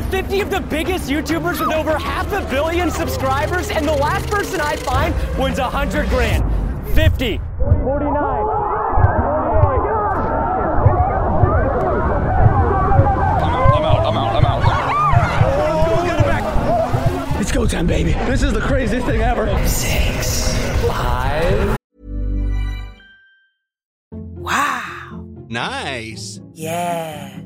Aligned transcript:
have 0.00 0.10
50 0.10 0.40
of 0.40 0.50
the 0.50 0.60
biggest 0.60 1.08
YouTubers 1.08 1.58
with 1.58 1.72
over 1.74 1.96
half 1.98 2.30
a 2.32 2.42
billion 2.50 2.90
subscribers, 2.90 3.70
and 3.70 3.88
the 3.88 3.92
last 3.92 4.28
person 4.28 4.60
I 4.60 4.76
find 4.76 5.14
wins 5.38 5.58
100 5.58 6.08
grand. 6.10 6.44
50, 6.94 7.38
49. 7.38 8.16
I'm 13.38 13.84
out, 13.84 14.06
I'm 14.06 14.16
out, 14.16 14.36
I'm 14.36 14.44
out. 14.44 14.60
It's 17.40 17.52
go 17.52 17.66
time, 17.66 17.86
baby. 17.86 18.12
This 18.26 18.42
is 18.42 18.52
the 18.52 18.60
craziest 18.60 19.06
thing 19.06 19.22
ever. 19.22 19.46
Six, 19.66 20.52
five. 20.86 21.76
Wow. 24.12 25.26
Nice. 25.48 26.40
Yeah. 26.52 27.45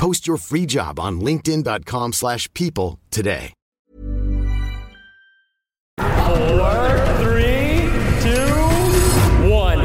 Post 0.00 0.26
your 0.26 0.38
free 0.38 0.64
job 0.64 0.98
on 0.98 1.20
linkedin.com/people 1.20 2.12
slash 2.12 2.48
people 2.54 2.98
today. 3.10 3.52
Four, 5.98 6.98
three, 7.20 7.84
two, 8.24 9.50
one. 9.52 9.80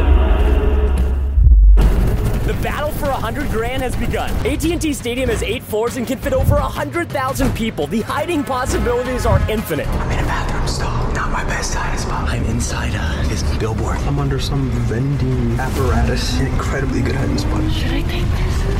The 2.48 2.54
battle 2.64 2.92
for 2.92 3.10
100 3.10 3.50
grand 3.50 3.84
has 3.84 3.96
begun. 3.98 4.30
AT&T 4.46 4.94
Stadium 4.94 5.28
has 5.28 5.44
eight 5.44 5.64
floors 5.64 5.98
and 5.98 6.08
can 6.08 6.18
fit 6.18 6.32
over 6.32 6.56
100,000 6.56 7.54
people. 7.54 7.88
The 7.88 8.02
hiding 8.02 8.46
possibilities 8.46 9.26
are 9.26 9.42
infinite. 9.50 9.88
I'm 9.88 10.12
in 10.12 10.20
a 10.20 10.28
bathroom 10.28 10.68
stall. 10.68 11.12
Not 11.14 11.32
my 11.32 11.44
best 11.44 11.74
hiding 11.74 12.00
spot. 12.00 12.30
I'm 12.30 12.46
inside 12.46 12.94
uh, 12.96 13.28
this 13.28 13.44
billboard. 13.58 13.98
I'm 14.08 14.20
under 14.20 14.40
some 14.40 14.70
vending 14.88 15.60
apparatus. 15.60 16.40
An 16.40 16.48
incredibly 16.48 17.02
good 17.02 17.16
hiding 17.16 17.38
spot. 17.38 17.70
Should 17.74 17.92
I 17.92 18.02
take 18.04 18.24
this? 18.24 18.75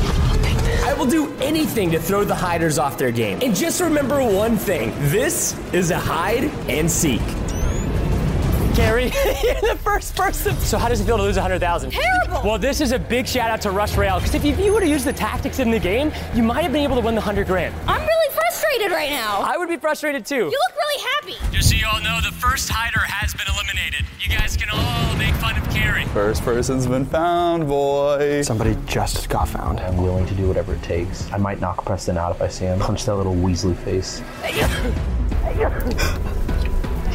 Will 0.98 1.06
do 1.06 1.34
anything 1.40 1.90
to 1.90 1.98
throw 2.00 2.24
the 2.24 2.34
hiders 2.34 2.78
off 2.78 2.96
their 2.96 3.10
game. 3.10 3.38
And 3.42 3.54
just 3.54 3.82
remember 3.82 4.24
one 4.24 4.56
thing. 4.56 4.90
This 5.10 5.54
is 5.74 5.90
a 5.90 5.98
hide 5.98 6.44
and 6.70 6.90
seek. 6.90 7.20
Gary, 8.74 9.04
you're 9.42 9.60
the 9.60 9.78
first 9.82 10.14
person. 10.16 10.54
So 10.56 10.78
how 10.78 10.88
does 10.88 11.00
it 11.00 11.04
feel 11.04 11.18
to 11.18 11.22
lose 11.22 11.36
100,000? 11.36 11.90
Terrible. 11.90 12.40
Well, 12.48 12.58
this 12.58 12.80
is 12.80 12.92
a 12.92 12.98
big 12.98 13.26
shout 13.26 13.50
out 13.50 13.60
to 13.62 13.70
Rush 13.70 13.96
Royale 13.96 14.20
because 14.20 14.34
if 14.34 14.44
you, 14.44 14.52
if 14.52 14.58
you 14.58 14.72
would 14.72 14.82
have 14.82 14.90
used 14.90 15.04
the 15.06 15.12
tactics 15.12 15.58
in 15.58 15.70
the 15.70 15.78
game, 15.78 16.12
you 16.34 16.42
might 16.42 16.62
have 16.62 16.72
been 16.72 16.82
able 16.82 16.96
to 16.96 17.02
win 17.02 17.14
the 17.14 17.20
100 17.20 17.46
grand. 17.46 17.74
I'm 17.86 18.00
really 18.00 18.34
frustrated 18.34 18.90
right 18.92 19.10
now. 19.10 19.40
I 19.40 19.56
would 19.56 19.68
be 19.68 19.76
frustrated 19.76 20.24
too. 20.26 20.34
You 20.36 20.44
look 20.50 20.76
really 20.76 21.02
happy. 21.02 21.54
Just 21.56 21.70
so 21.70 21.76
you 21.76 21.86
all 21.86 22.00
know, 22.00 22.20
the 22.22 22.32
first 22.32 22.68
hider 22.70 23.00
has 23.00 23.34
been 23.34 23.46
eliminated. 23.52 24.04
You 24.20 24.28
guys 24.28 24.56
can 24.56 24.68
all 24.70 25.16
make 25.16 25.34
fun 25.34 25.55
of 25.55 25.55
Carrie. 25.55 25.55
First 26.16 26.44
person's 26.44 26.86
been 26.86 27.04
found, 27.04 27.68
boy. 27.68 28.40
Somebody 28.40 28.74
just 28.86 29.28
got 29.28 29.50
found. 29.50 29.80
I'm 29.80 29.98
willing 29.98 30.24
to 30.24 30.34
do 30.34 30.48
whatever 30.48 30.72
it 30.72 30.82
takes. 30.82 31.30
I 31.30 31.36
might 31.36 31.60
knock 31.60 31.84
Preston 31.84 32.16
out 32.16 32.34
if 32.34 32.40
I 32.40 32.48
see 32.48 32.64
him. 32.64 32.78
Punch 32.78 33.04
that 33.04 33.16
little 33.16 33.34
Weasley 33.34 33.76
face. 33.76 34.22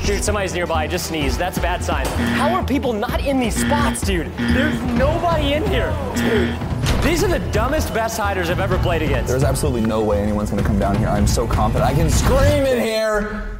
Dude, 0.06 0.23
somebody's 0.23 0.53
nearby. 0.53 0.85
Just 0.85 1.07
sneeze. 1.07 1.35
That's 1.35 1.57
a 1.57 1.61
bad 1.61 1.84
sign. 1.84 2.06
How 2.06 2.53
are 2.53 2.63
people 2.63 2.94
not 2.94 3.25
in 3.25 3.40
these 3.40 3.56
spots, 3.56 4.01
dude? 4.01 4.31
There's 4.38 4.79
nobody 4.94 5.53
in 5.53 5.66
here. 5.66 5.91
Dude, 6.16 6.56
these 7.03 7.23
are 7.23 7.28
the 7.28 7.44
dumbest 7.51 7.95
best 7.95 8.19
hiders 8.19 8.51
I've 8.51 8.59
ever 8.59 8.78
played 8.78 9.01
against. 9.01 9.29
There's 9.31 9.44
absolutely 9.44 9.81
no 9.81 10.03
way 10.03 10.22
anyone's 10.22 10.51
gonna 10.51 10.61
come 10.61 10.78
down 10.78 10.95
here. 10.95 11.07
I'm 11.07 11.25
so 11.25 11.47
confident. 11.47 11.90
I 11.90 11.95
can 11.95 12.11
scream 12.11 12.67
in 12.67 12.79
here. 12.79 13.50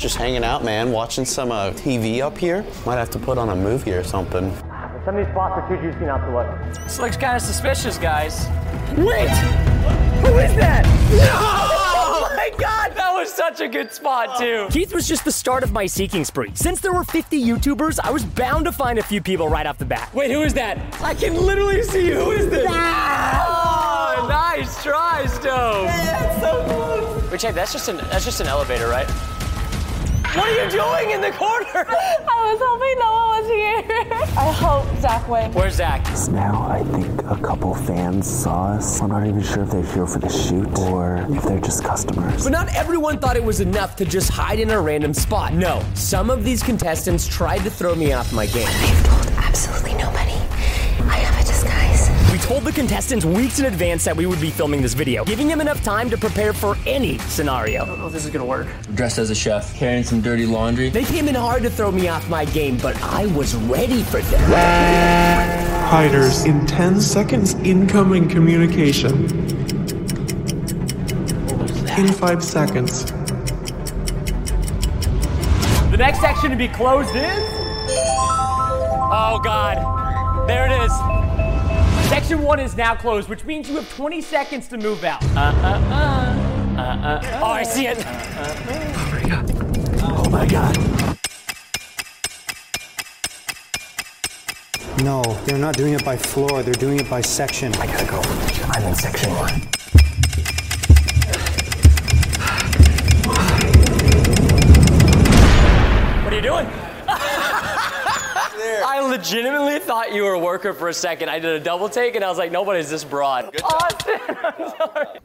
Just 0.00 0.16
hanging 0.16 0.44
out, 0.44 0.64
man. 0.64 0.92
Watching 0.92 1.26
some 1.26 1.52
uh, 1.52 1.72
TV 1.72 2.22
up 2.22 2.38
here. 2.38 2.64
Might 2.86 2.96
have 2.96 3.10
to 3.10 3.18
put 3.18 3.36
on 3.36 3.50
a 3.50 3.54
movie 3.54 3.92
or 3.92 4.02
something. 4.02 4.50
Some 5.04 5.14
of 5.14 5.16
these 5.16 5.30
spots 5.30 5.60
are 5.60 5.68
too 5.68 5.76
juicy 5.82 6.06
not 6.06 6.24
to 6.24 6.32
look. 6.32 6.84
This 6.84 6.98
looks 6.98 7.18
kind 7.18 7.36
of 7.36 7.42
suspicious, 7.42 7.98
guys. 7.98 8.46
Wait! 8.96 9.28
Who 9.28 10.38
is 10.38 10.54
that? 10.56 10.84
No! 11.10 11.76
Oh 12.12 12.28
my 12.36 12.50
god, 12.58 12.96
that 12.96 13.12
was 13.14 13.32
such 13.32 13.60
a 13.60 13.68
good 13.68 13.92
spot, 13.92 14.38
too. 14.38 14.66
Keith 14.70 14.94
was 14.94 15.06
just 15.06 15.24
the 15.24 15.32
start 15.32 15.62
of 15.62 15.72
my 15.72 15.86
seeking 15.86 16.24
spree. 16.24 16.50
Since 16.54 16.80
there 16.80 16.92
were 16.92 17.04
50 17.04 17.40
YouTubers, 17.42 17.98
I 18.02 18.10
was 18.10 18.24
bound 18.24 18.64
to 18.64 18.72
find 18.72 18.98
a 18.98 19.02
few 19.02 19.20
people 19.22 19.48
right 19.48 19.66
off 19.66 19.78
the 19.78 19.84
bat. 19.84 20.12
Wait, 20.14 20.30
who 20.30 20.42
is 20.42 20.54
that? 20.54 20.78
I 21.02 21.14
can 21.14 21.34
literally 21.34 21.82
see. 21.82 22.10
Who 22.10 22.30
is 22.30 22.48
this? 22.48 22.66
Oh, 22.68 24.26
nice 24.28 24.82
try, 24.82 25.26
Stove. 25.26 25.84
Yeah, 25.84 26.40
so 26.40 26.64
close. 26.64 27.30
Wait, 27.30 27.40
check, 27.40 27.54
that's 27.54 27.72
just 27.72 27.88
an 27.88 27.98
that's 27.98 28.24
just 28.24 28.40
an 28.40 28.46
elevator, 28.46 28.88
right? 28.88 29.08
What 30.34 30.48
are 30.48 30.64
you 30.64 30.70
doing 30.70 31.10
in 31.10 31.20
the 31.20 31.32
corner? 31.32 31.66
I 31.74 32.52
was 32.52 32.60
hoping 32.62 32.98
no 33.00 33.12
one 33.12 33.28
was 33.42 33.48
here. 33.50 34.38
I 34.38 34.52
hope 34.52 35.00
Zach 35.00 35.28
went. 35.28 35.54
Where's 35.56 35.74
Zach? 35.74 36.04
Now 36.30 36.62
I 36.70 36.84
think 36.84 37.22
a 37.24 37.36
couple 37.36 37.74
fans 37.74 38.30
saw 38.30 38.74
us. 38.74 39.00
I'm 39.00 39.08
not 39.10 39.26
even 39.26 39.42
sure 39.42 39.64
if 39.64 39.70
they're 39.70 39.82
here 39.82 40.06
for 40.06 40.20
the 40.20 40.28
shoot 40.28 40.78
or 40.78 41.16
if 41.30 41.42
they're 41.42 41.60
just 41.60 41.82
customers. 41.82 42.44
But 42.44 42.52
not 42.52 42.72
everyone 42.76 43.18
thought 43.18 43.36
it 43.36 43.42
was 43.42 43.58
enough 43.58 43.96
to 43.96 44.04
just 44.04 44.30
hide 44.30 44.60
in 44.60 44.70
a 44.70 44.80
random 44.80 45.14
spot. 45.14 45.52
No, 45.52 45.82
some 45.94 46.30
of 46.30 46.44
these 46.44 46.62
contestants 46.62 47.26
tried 47.26 47.64
to 47.64 47.70
throw 47.70 47.96
me 47.96 48.12
off 48.12 48.32
my 48.32 48.46
game. 48.46 48.68
I've 48.68 49.06
told 49.06 49.26
absolutely 49.38 49.94
nobody. 49.94 50.19
Told 52.50 52.64
the 52.64 52.72
contestants 52.72 53.24
weeks 53.24 53.60
in 53.60 53.66
advance 53.66 54.02
that 54.04 54.16
we 54.16 54.26
would 54.26 54.40
be 54.40 54.50
filming 54.50 54.82
this 54.82 54.92
video, 54.92 55.24
giving 55.24 55.46
them 55.46 55.60
enough 55.60 55.84
time 55.84 56.10
to 56.10 56.18
prepare 56.18 56.52
for 56.52 56.76
any 56.84 57.16
scenario. 57.18 57.84
I 57.84 57.86
don't 57.86 58.00
know 58.00 58.08
if 58.08 58.12
this 58.12 58.24
is 58.24 58.30
gonna 58.32 58.44
work. 58.44 58.66
Dressed 58.96 59.18
as 59.18 59.30
a 59.30 59.36
chef, 59.36 59.72
carrying 59.76 60.02
some 60.02 60.20
dirty 60.20 60.46
laundry. 60.46 60.90
They 60.90 61.04
came 61.04 61.28
in 61.28 61.36
hard 61.36 61.62
to 61.62 61.70
throw 61.70 61.92
me 61.92 62.08
off 62.08 62.28
my 62.28 62.44
game, 62.46 62.76
but 62.78 63.00
I 63.04 63.26
was 63.26 63.54
ready 63.54 64.02
for 64.02 64.20
them. 64.20 64.40
Hiders 65.90 66.44
in 66.44 66.66
10 66.66 67.00
seconds 67.00 67.54
incoming 67.62 68.28
communication. 68.28 69.26
In 71.96 72.08
5 72.12 72.42
seconds. 72.42 73.04
The 75.92 75.96
next 75.96 76.20
section 76.20 76.50
to 76.50 76.56
be 76.56 76.66
closed 76.66 77.14
is. 77.14 77.48
Oh 79.12 79.40
God. 79.40 80.48
There 80.48 80.66
it 80.66 80.72
is. 80.82 81.19
Section 82.10 82.42
one 82.42 82.58
is 82.58 82.76
now 82.76 82.96
closed, 82.96 83.28
which 83.28 83.44
means 83.44 83.68
you 83.68 83.76
have 83.76 83.88
20 83.94 84.20
seconds 84.20 84.66
to 84.66 84.76
move 84.76 85.04
out. 85.04 85.22
Uh 85.26 85.38
uh 85.38 85.80
uh. 85.92 86.76
Uh 86.76 86.80
uh. 86.80 87.40
Oh, 87.40 87.46
I 87.46 87.62
see 87.62 87.86
it. 87.86 87.98
Oh 88.04 89.08
my 89.12 89.28
god. 89.28 89.46
Oh 90.02 90.28
my 90.28 90.44
god. 90.44 90.76
No, 95.04 95.22
they're 95.44 95.56
not 95.56 95.76
doing 95.76 95.94
it 95.94 96.04
by 96.04 96.16
floor, 96.16 96.64
they're 96.64 96.74
doing 96.74 96.98
it 96.98 97.08
by 97.08 97.20
section. 97.20 97.72
I 97.76 97.86
gotta 97.86 98.06
go. 98.06 98.20
I'm 98.70 98.82
in 98.88 98.94
section 98.96 99.30
one. 99.36 99.60
What 106.24 106.32
are 106.32 106.36
you 106.36 106.42
doing? 106.42 106.89
There. 108.60 108.84
I 108.84 109.00
legitimately 109.00 109.78
thought 109.80 110.12
you 110.12 110.22
were 110.22 110.34
a 110.34 110.38
worker 110.38 110.72
for 110.72 110.88
a 110.88 110.94
second. 110.94 111.28
I 111.28 111.38
did 111.38 111.60
a 111.60 111.60
double 111.60 111.88
take 111.88 112.14
and 112.14 112.24
I 112.24 112.28
was 112.28 112.38
like, 112.38 112.52
nobody's 112.52 112.90
this 112.90 113.04
broad. 113.04 113.54
Austin, 113.62 114.20
I'm 114.28 114.70
sorry. 114.76 115.20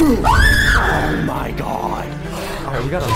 Oh 0.00 1.24
my 1.26 1.50
god. 1.52 2.06
All 2.66 2.72
right, 2.74 2.84
we 2.84 2.90
gotta. 2.90 3.06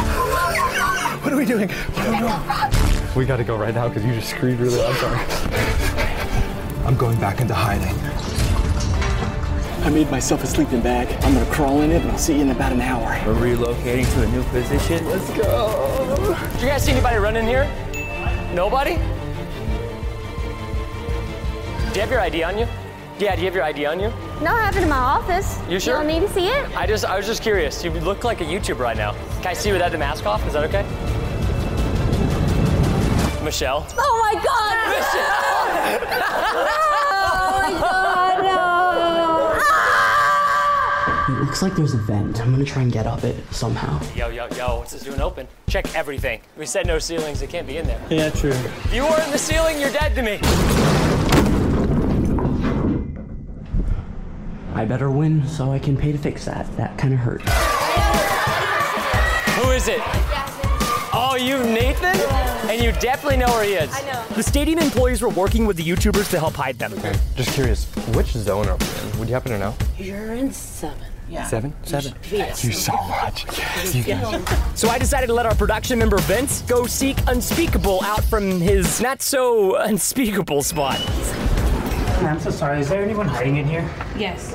What 1.21 1.33
are 1.33 1.37
we 1.37 1.45
doing? 1.45 1.69
What 1.69 2.07
are 2.07 2.11
we 2.11 2.19
doing? 2.19 3.17
We 3.17 3.27
gotta 3.27 3.45
go 3.45 3.57
right 3.57 3.75
now 3.75 3.89
because 3.89 4.05
you 4.05 4.15
just 4.15 4.31
screamed 4.31 4.61
really 4.61 4.79
loud. 4.79 4.97
Sorry. 4.97 5.19
I'm 6.87 6.97
going 6.97 7.19
back 7.21 7.41
into 7.41 7.55
hiding. 7.55 7.95
I 9.85 9.91
made 9.91 10.11
myself 10.11 10.43
a 10.45 10.47
sleeping 10.47 10.81
bag. 10.81 11.09
I'm 11.25 11.35
gonna 11.35 11.51
crawl 11.51 11.83
in 11.83 11.91
it 11.91 12.03
and 12.03 12.11
I'll 12.11 12.19
see 12.19 12.37
you 12.37 12.43
in 12.43 12.51
about 12.51 12.73
an 12.73 12.81
hour. 12.81 13.21
We're 13.27 13.55
relocating 13.57 14.11
to 14.15 14.23
a 14.23 14.27
new 14.29 14.43
position. 14.45 15.05
Let's 15.07 15.29
go. 15.31 16.37
Did 16.53 16.63
you 16.63 16.69
guys 16.69 16.85
see 16.85 16.93
anybody 16.93 17.17
running 17.19 17.47
here? 17.47 17.69
Nobody? 18.53 18.97
Do 18.97 19.01
you 21.95 22.01
have 22.01 22.11
your 22.11 22.21
ID 22.21 22.43
on 22.43 22.59
you? 22.59 22.67
Yeah, 23.19 23.35
do 23.35 23.41
you 23.41 23.47
have 23.47 23.55
your 23.55 23.65
ID 23.65 23.87
on 23.87 23.99
you? 23.99 24.13
No, 24.43 24.55
I 24.55 24.65
have 24.65 24.77
it 24.77 24.83
in 24.83 24.91
my 24.91 24.97
office. 24.97 25.59
You 25.71 25.81
sure? 25.81 25.95
You 25.95 25.99
don't 26.01 26.07
need 26.07 26.27
to 26.27 26.33
see 26.35 26.49
it? 26.49 26.77
I 26.77 26.87
just 26.87 27.07
I 27.07 27.17
was 27.17 27.27
just 27.27 27.43
curious. 27.43 27.83
You 27.83 27.91
look 27.93 28.25
like 28.25 28.43
a 28.43 28.45
YouTuber 28.45 28.79
right 28.79 28.97
now. 28.97 29.13
Can 29.41 29.47
I 29.47 29.53
see 29.55 29.71
you 29.71 29.75
without 29.75 29.93
the 29.93 29.99
mask 29.99 30.27
off? 30.27 30.47
Is 30.47 30.53
that 30.53 30.65
okay? 30.65 30.83
Michelle. 33.43 33.87
Oh 33.97 34.19
my 34.21 34.35
god! 34.43 34.77
Michelle! 34.97 36.03
oh 37.25 37.61
my 37.63 37.81
god, 37.81 38.12
looks 41.53 41.61
like 41.61 41.77
there's 41.77 41.93
a 41.93 41.99
vent. 41.99 42.41
I'm 42.41 42.51
gonna 42.51 42.65
try 42.65 42.81
and 42.81 42.91
get 42.91 43.07
up 43.07 43.25
it 43.25 43.37
somehow. 43.53 44.01
Yo, 44.15 44.31
yo, 44.31 44.49
yo, 44.57 44.79
what's 44.79 44.93
this 44.93 45.03
doing 45.03 45.21
open? 45.21 45.47
Check 45.69 45.95
everything. 45.95 46.41
We 46.57 46.65
said 46.65 46.87
no 46.87 46.99
ceilings, 46.99 47.43
it 47.43 47.51
can't 47.51 47.67
be 47.67 47.77
in 47.77 47.87
there. 47.87 48.01
Yeah, 48.09 48.31
true. 48.31 48.53
If 48.53 48.95
you 48.95 49.03
weren't 49.03 49.23
in 49.25 49.31
the 49.33 49.37
ceiling, 49.39 49.79
you're 49.79 49.93
dead 49.93 50.15
to 50.15 50.23
me. 50.23 50.39
I 54.75 54.87
better 54.87 55.11
win 55.11 55.47
so 55.47 55.71
I 55.71 55.79
can 55.79 55.95
pay 55.95 56.11
to 56.11 56.17
fix 56.17 56.47
that. 56.47 56.75
That 56.79 56.97
kind 56.97 57.13
of 57.13 57.21
hurt. 57.21 57.43
Who 59.59 59.73
is 59.73 59.89
it? 59.89 60.01
Oh, 61.13 61.37
you 61.39 61.59
Nathan? 61.59 62.17
And 62.71 62.83
you 62.83 62.93
definitely 62.93 63.37
know 63.37 63.49
where 63.49 63.65
he 63.65 63.75
is. 63.75 63.95
I 63.95 64.01
know. 64.11 64.25
The 64.37 64.43
stadium 64.43 64.79
employees 64.79 65.21
were 65.21 65.29
working 65.29 65.67
with 65.67 65.77
the 65.77 65.85
YouTubers 65.85 66.31
to 66.31 66.39
help 66.39 66.55
hide 66.55 66.79
them. 66.79 66.95
Okay, 66.95 67.13
Just 67.35 67.53
curious, 67.53 67.85
which 68.15 68.29
zone 68.29 68.69
are 68.69 68.79
we 68.79 68.87
in? 68.87 69.19
Would 69.19 69.29
you 69.29 69.35
happen 69.35 69.53
to 69.53 69.59
know? 69.59 69.75
You're 69.99 70.33
in 70.33 70.51
seven. 70.51 71.12
Yeah. 71.33 71.47
Seven? 71.47 71.73
Seven. 71.83 72.13
Thank 72.25 72.63
You 72.63 72.73
so 72.73 72.93
much. 72.93 73.47
You 73.95 74.45
So 74.75 74.91
I 74.91 74.99
decided 74.99 75.29
to 75.29 75.33
let 75.33 75.47
our 75.47 75.55
production 75.55 75.99
member 75.99 76.19
Vince 76.19 76.61
go 76.63 76.85
seek 76.85 77.17
Unspeakable 77.27 78.03
out 78.05 78.23
from 78.25 78.61
his 78.61 79.01
not 79.01 79.23
so 79.23 79.77
unspeakable 79.77 80.63
spot. 80.63 81.01
I'm 82.21 82.39
so 82.39 82.51
sorry. 82.51 82.81
Is 82.81 82.91
there 82.91 83.03
anyone 83.03 83.27
hiding 83.27 83.57
in 83.57 83.67
here? 83.67 83.89
Yes. 84.15 84.53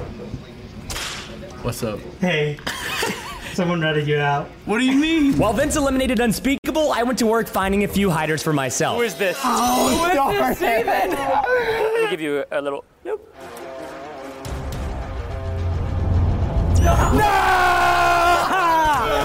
What's 1.63 1.81
up? 1.81 1.99
Hey. 2.21 2.59
Someone 3.53 3.81
ratted 3.81 4.07
you 4.07 4.19
out. 4.19 4.47
What 4.65 4.77
do 4.77 4.85
you 4.85 4.95
mean? 4.95 5.35
While 5.35 5.53
Vince 5.53 5.77
eliminated 5.77 6.19
Unspeakable, 6.19 6.91
I 6.91 7.01
went 7.01 7.17
to 7.19 7.25
work 7.25 7.47
finding 7.47 7.85
a 7.85 7.87
few 7.87 8.11
hiders 8.11 8.43
for 8.43 8.53
myself. 8.53 8.97
Who 8.97 9.01
is 9.01 9.15
this? 9.15 9.35
Oh, 9.43 9.97
Who 9.97 10.05
is 10.05 10.13
darn 10.15 10.35
this, 10.35 10.59
David? 10.59 11.17
Let 11.17 12.03
me 12.03 12.09
give 12.11 12.21
you 12.21 12.45
a, 12.51 12.59
a 12.59 12.61
little. 12.61 12.85
Nope. 13.03 13.35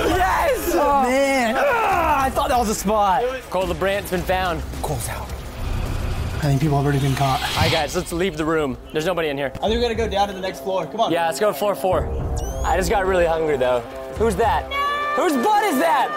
Yes! 0.08 0.74
Man. 0.74 1.54
Ah, 1.58 2.24
I 2.24 2.30
thought 2.30 2.48
that 2.48 2.58
was 2.58 2.68
a 2.68 2.74
spot. 2.74 3.22
Cole 3.50 3.66
LaBrant's 3.66 4.10
been 4.10 4.22
found. 4.22 4.62
Cole's 4.82 5.08
out. 5.08 5.28
I 6.36 6.46
think 6.46 6.60
people 6.60 6.76
have 6.76 6.84
already 6.84 7.00
been 7.00 7.14
caught. 7.14 7.40
All 7.40 7.62
right, 7.62 7.70
guys, 7.70 7.94
let's 7.94 8.12
leave 8.12 8.36
the 8.36 8.44
room. 8.44 8.76
There's 8.92 9.06
nobody 9.06 9.28
in 9.28 9.36
here. 9.36 9.52
I 9.56 9.68
think 9.68 9.74
we 9.74 9.80
gotta 9.80 9.94
go 9.94 10.08
down 10.08 10.26
to 10.28 10.34
the 10.34 10.40
next 10.40 10.62
floor. 10.64 10.86
Come 10.86 11.00
on. 11.00 11.12
Yeah, 11.12 11.26
let's 11.26 11.38
go 11.38 11.52
to 11.52 11.54
floor 11.56 11.74
four. 11.76 12.08
I 12.64 12.76
just 12.76 12.90
got 12.90 13.06
really 13.06 13.26
hungry 13.26 13.56
though. 13.56 13.80
Who's 14.18 14.34
that? 14.36 14.72
Whose 15.14 15.34
butt 15.34 15.62
is 15.64 15.78
that? 15.78 16.08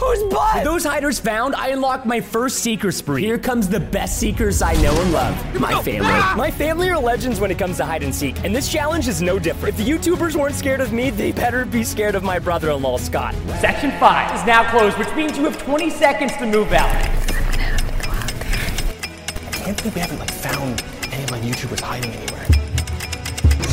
Whose 0.00 0.22
butt? 0.32 0.54
With 0.54 0.64
those 0.64 0.84
hiders 0.84 1.20
found, 1.20 1.54
I 1.54 1.68
unlocked 1.68 2.06
my 2.06 2.20
first 2.22 2.60
seeker 2.60 2.90
spree. 2.90 3.22
Here 3.22 3.36
comes 3.36 3.68
the 3.68 3.80
best 3.80 4.18
seekers 4.18 4.62
I 4.62 4.72
know 4.80 4.98
and 4.98 5.12
love. 5.12 5.60
My 5.60 5.82
family. 5.82 6.08
Ah! 6.10 6.34
My 6.38 6.50
family 6.50 6.88
are 6.88 6.98
legends 6.98 7.38
when 7.38 7.50
it 7.50 7.58
comes 7.58 7.76
to 7.76 7.84
hide 7.84 8.02
and 8.02 8.14
seek, 8.14 8.42
and 8.42 8.56
this 8.56 8.72
challenge 8.72 9.08
is 9.08 9.20
no 9.20 9.38
different. 9.38 9.78
If 9.78 9.84
the 9.84 9.92
YouTubers 9.92 10.36
weren't 10.36 10.54
scared 10.54 10.80
of 10.80 10.94
me, 10.94 11.10
they 11.10 11.32
better 11.32 11.66
be 11.66 11.84
scared 11.84 12.14
of 12.14 12.22
my 12.22 12.38
brother-in-law, 12.38 12.96
Scott. 12.96 13.34
Section 13.60 13.90
5 14.00 14.40
is 14.40 14.46
now 14.46 14.70
closed, 14.70 14.96
which 14.96 15.14
means 15.14 15.36
you 15.36 15.44
have 15.44 15.62
20 15.62 15.90
seconds 15.90 16.34
to 16.38 16.46
move 16.46 16.72
out. 16.72 16.88
I 19.46 19.50
can't 19.52 19.76
believe 19.76 19.94
we 19.94 20.00
haven't 20.00 20.18
like 20.18 20.30
found 20.30 20.82
any 21.12 21.24
of 21.24 21.30
my 21.30 21.40
YouTubers 21.40 21.80
hiding 21.80 22.10
anywhere. 22.10 22.46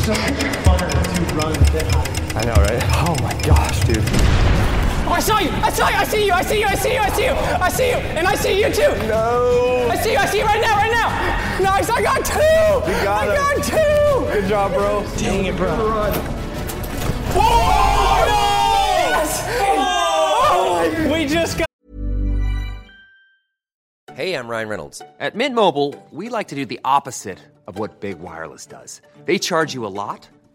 So 0.03 0.11
much 0.11 0.43
funner 0.65 0.89
to 0.91 1.35
run 1.35 1.53
than 1.71 1.85
hide. 1.93 2.35
I 2.35 2.43
know, 2.43 2.55
right? 2.63 2.83
Oh 3.07 3.15
my 3.23 3.33
gosh, 3.43 3.79
dude. 3.85 4.03
Oh, 5.09 5.13
I 5.13 5.19
saw 5.21 5.39
you! 5.39 5.49
I 5.49 5.69
saw 5.69 5.87
you! 5.87 5.95
I 5.95 6.03
see 6.03 6.25
you! 6.25 6.33
I 6.33 6.41
see 6.41 6.59
you! 6.59 6.65
I 6.67 6.75
see 6.75 6.93
you! 6.93 6.99
I 6.99 7.09
see 7.09 7.23
you! 7.23 7.31
I 7.31 7.69
see 7.69 7.87
you! 7.91 7.95
And 7.95 8.27
I 8.27 8.35
see 8.35 8.59
you 8.59 8.69
too! 8.73 9.07
No. 9.07 9.87
I 9.89 9.95
see 9.95 10.11
you! 10.11 10.17
I 10.17 10.25
see 10.25 10.39
you 10.39 10.45
right 10.45 10.59
now! 10.59 10.75
Right 10.75 10.91
now! 10.91 11.63
Nice! 11.63 11.89
I 11.89 12.01
got 12.01 12.25
two! 12.25 12.91
You 12.91 13.03
got 13.05 13.29
I 13.29 13.31
it. 13.31 13.37
got 13.37 13.63
two! 13.63 14.33
Good 14.33 14.49
job, 14.49 14.73
bro. 14.73 15.05
Dang 15.15 15.45
it, 15.45 15.55
bro. 15.55 15.69
Run. 15.69 16.11
Oh, 17.39 18.25
yes! 18.27 19.43
Oh, 19.79 21.09
we 21.13 21.25
just 21.25 21.57
got. 21.57 21.67
Hey, 24.13 24.33
I'm 24.33 24.49
Ryan 24.49 24.67
Reynolds. 24.67 25.01
At 25.21 25.35
Mint 25.35 25.55
Mobile, 25.55 25.95
we 26.11 26.27
like 26.27 26.49
to 26.49 26.55
do 26.55 26.65
the 26.65 26.81
opposite 26.83 27.39
of 27.65 27.79
what 27.79 28.01
Big 28.01 28.19
Wireless 28.19 28.65
does. 28.65 29.01
They 29.23 29.39
charge 29.39 29.73
you 29.73 29.85
a 29.85 29.87
lot, 29.87 30.27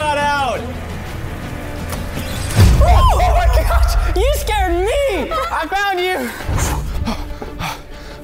Got 0.00 0.16
out! 0.16 0.60
Oh, 2.82 3.18
my 3.36 3.46
gosh! 3.54 4.16
You 4.16 4.32
scared 4.36 4.72
me! 4.72 5.30
I 5.30 5.66
found 5.68 6.00
you! 6.00 6.30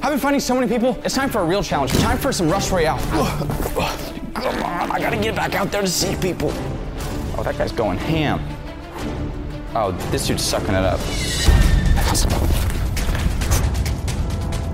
I've 0.01 0.11
been 0.11 0.19
finding 0.19 0.39
so 0.39 0.55
many 0.55 0.67
people. 0.67 0.99
It's 1.05 1.13
time 1.13 1.29
for 1.29 1.41
a 1.41 1.45
real 1.45 1.61
challenge. 1.61 1.91
Time 1.99 2.17
for 2.17 2.31
some 2.31 2.49
Rush 2.49 2.71
Royale. 2.71 2.97
Come 2.97 4.63
on, 4.63 4.91
I 4.91 4.99
gotta 4.99 5.17
get 5.17 5.35
back 5.35 5.53
out 5.53 5.71
there 5.71 5.81
to 5.81 5.87
see 5.87 6.15
people. 6.15 6.51
Oh, 7.37 7.43
that 7.43 7.57
guy's 7.59 7.71
going 7.71 7.99
ham. 7.99 8.41
Oh, 9.75 9.91
this 10.09 10.25
dude's 10.25 10.43
sucking 10.43 10.73
it 10.73 10.83
up. 10.83 10.99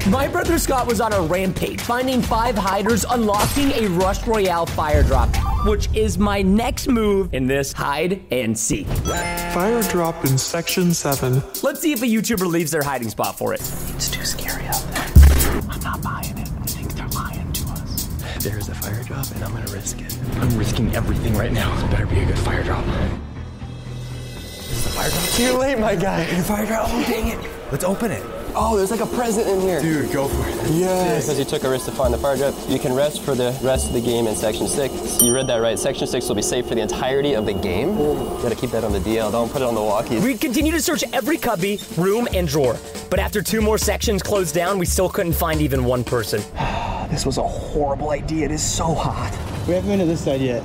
My 0.07 0.27
brother 0.29 0.57
Scott 0.57 0.87
was 0.87 1.01
on 1.01 1.11
a 1.11 1.21
rampage, 1.21 1.81
finding 1.81 2.21
five 2.21 2.57
hiders, 2.57 3.03
unlocking 3.09 3.71
a 3.71 3.87
Rush 3.89 4.25
Royale 4.25 4.65
fire 4.65 5.03
drop, 5.03 5.29
which 5.65 5.89
is 5.95 6.17
my 6.17 6.41
next 6.41 6.87
move 6.87 7.33
in 7.33 7.47
this 7.47 7.71
hide 7.71 8.21
and 8.31 8.57
seek. 8.57 8.87
Fire 8.87 9.81
drop 9.83 10.25
in 10.25 10.37
section 10.37 10.93
7. 10.93 11.41
Let's 11.61 11.79
see 11.81 11.93
if 11.93 12.01
a 12.01 12.05
YouTuber 12.05 12.45
leaves 12.45 12.71
their 12.71 12.83
hiding 12.83 13.09
spot 13.09 13.37
for 13.37 13.53
it. 13.53 13.61
It's 13.61 14.11
too 14.11 14.25
scary 14.25 14.65
out 14.67 14.85
there. 14.91 15.61
I'm 15.69 15.81
not 15.81 16.01
buying 16.01 16.37
it. 16.37 16.49
I 16.49 16.65
think 16.65 16.93
they're 16.93 17.07
lying 17.09 17.51
to 17.53 17.67
us. 17.69 18.09
There's 18.39 18.67
a 18.69 18.75
fire 18.75 19.03
drop, 19.03 19.29
and 19.31 19.43
I'm 19.43 19.53
gonna 19.53 19.71
risk 19.71 20.01
it. 20.01 20.17
I'm 20.35 20.57
risking 20.57 20.93
everything 20.95 21.35
right 21.35 21.51
now. 21.51 21.73
It 21.85 21.91
better 21.91 22.05
be 22.07 22.19
a 22.19 22.25
good 22.25 22.39
fire 22.39 22.63
drop. 22.63 22.83
This 22.85 24.83
the 24.83 24.89
fire 24.89 25.09
drop. 25.09 25.23
Too 25.29 25.57
late, 25.57 25.79
my 25.79 25.95
guy. 25.95 26.25
The 26.25 26.43
fire 26.43 26.65
drop. 26.65 26.89
Oh, 26.91 27.03
dang 27.07 27.29
it. 27.29 27.39
Let's 27.71 27.83
open 27.83 28.11
it. 28.11 28.42
Oh, 28.55 28.77
there's 28.77 28.91
like 28.91 28.99
a 28.99 29.07
present 29.07 29.47
in 29.47 29.61
here. 29.61 29.81
Dude, 29.81 30.11
go 30.11 30.27
for 30.27 30.47
it. 30.47 30.71
Yes. 30.71 31.23
Because 31.23 31.39
you 31.39 31.45
took 31.45 31.63
a 31.63 31.69
risk 31.69 31.85
to 31.85 31.91
find 31.91 32.13
the 32.13 32.19
fire 32.19 32.37
drop, 32.37 32.53
you 32.67 32.77
can 32.77 32.93
rest 32.93 33.21
for 33.21 33.33
the 33.33 33.57
rest 33.63 33.87
of 33.87 33.93
the 33.93 34.01
game 34.01 34.27
in 34.27 34.35
Section 34.35 34.67
6. 34.67 35.21
You 35.23 35.33
read 35.33 35.47
that 35.47 35.57
right. 35.57 35.77
Section 35.77 36.05
6 36.05 36.27
will 36.27 36.35
be 36.35 36.43
safe 36.43 36.67
for 36.67 36.75
the 36.75 36.81
entirety 36.81 37.33
of 37.33 37.47
the 37.47 37.53
game. 37.53 37.97
You 37.97 38.39
gotta 38.43 38.55
keep 38.55 38.69
that 38.69 38.83
on 38.83 38.91
the 38.91 38.99
DL. 38.99 39.31
Don't 39.31 39.51
put 39.51 39.63
it 39.63 39.65
on 39.65 39.73
the 39.73 39.81
walkies. 39.81 40.23
We 40.23 40.37
continue 40.37 40.71
to 40.71 40.81
search 40.81 41.03
every 41.13 41.37
cubby, 41.37 41.79
room, 41.97 42.27
and 42.33 42.47
drawer. 42.47 42.77
But 43.09 43.19
after 43.19 43.41
two 43.41 43.61
more 43.61 43.79
sections 43.79 44.21
closed 44.21 44.53
down, 44.53 44.77
we 44.77 44.85
still 44.85 45.09
couldn't 45.09 45.33
find 45.33 45.59
even 45.61 45.85
one 45.85 46.03
person. 46.03 46.41
This 47.13 47.27
was 47.27 47.37
a 47.37 47.43
horrible 47.43 48.09
idea. 48.09 48.45
It 48.45 48.51
is 48.51 48.63
so 48.63 48.91
hot. 48.91 49.29
We 49.67 49.75
haven't 49.75 49.87
been 49.87 49.99
to 49.99 50.05
this 50.05 50.23
side 50.23 50.41
yet. 50.41 50.63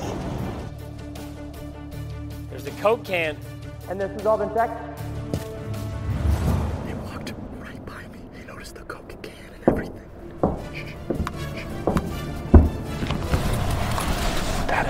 There's 2.48 2.66
a 2.66 2.70
Coke 2.80 3.04
can. 3.04 3.36
And 3.90 4.00
this 4.00 4.10
has 4.12 4.24
all 4.24 4.38
been 4.38 4.54
checked? 4.54 4.97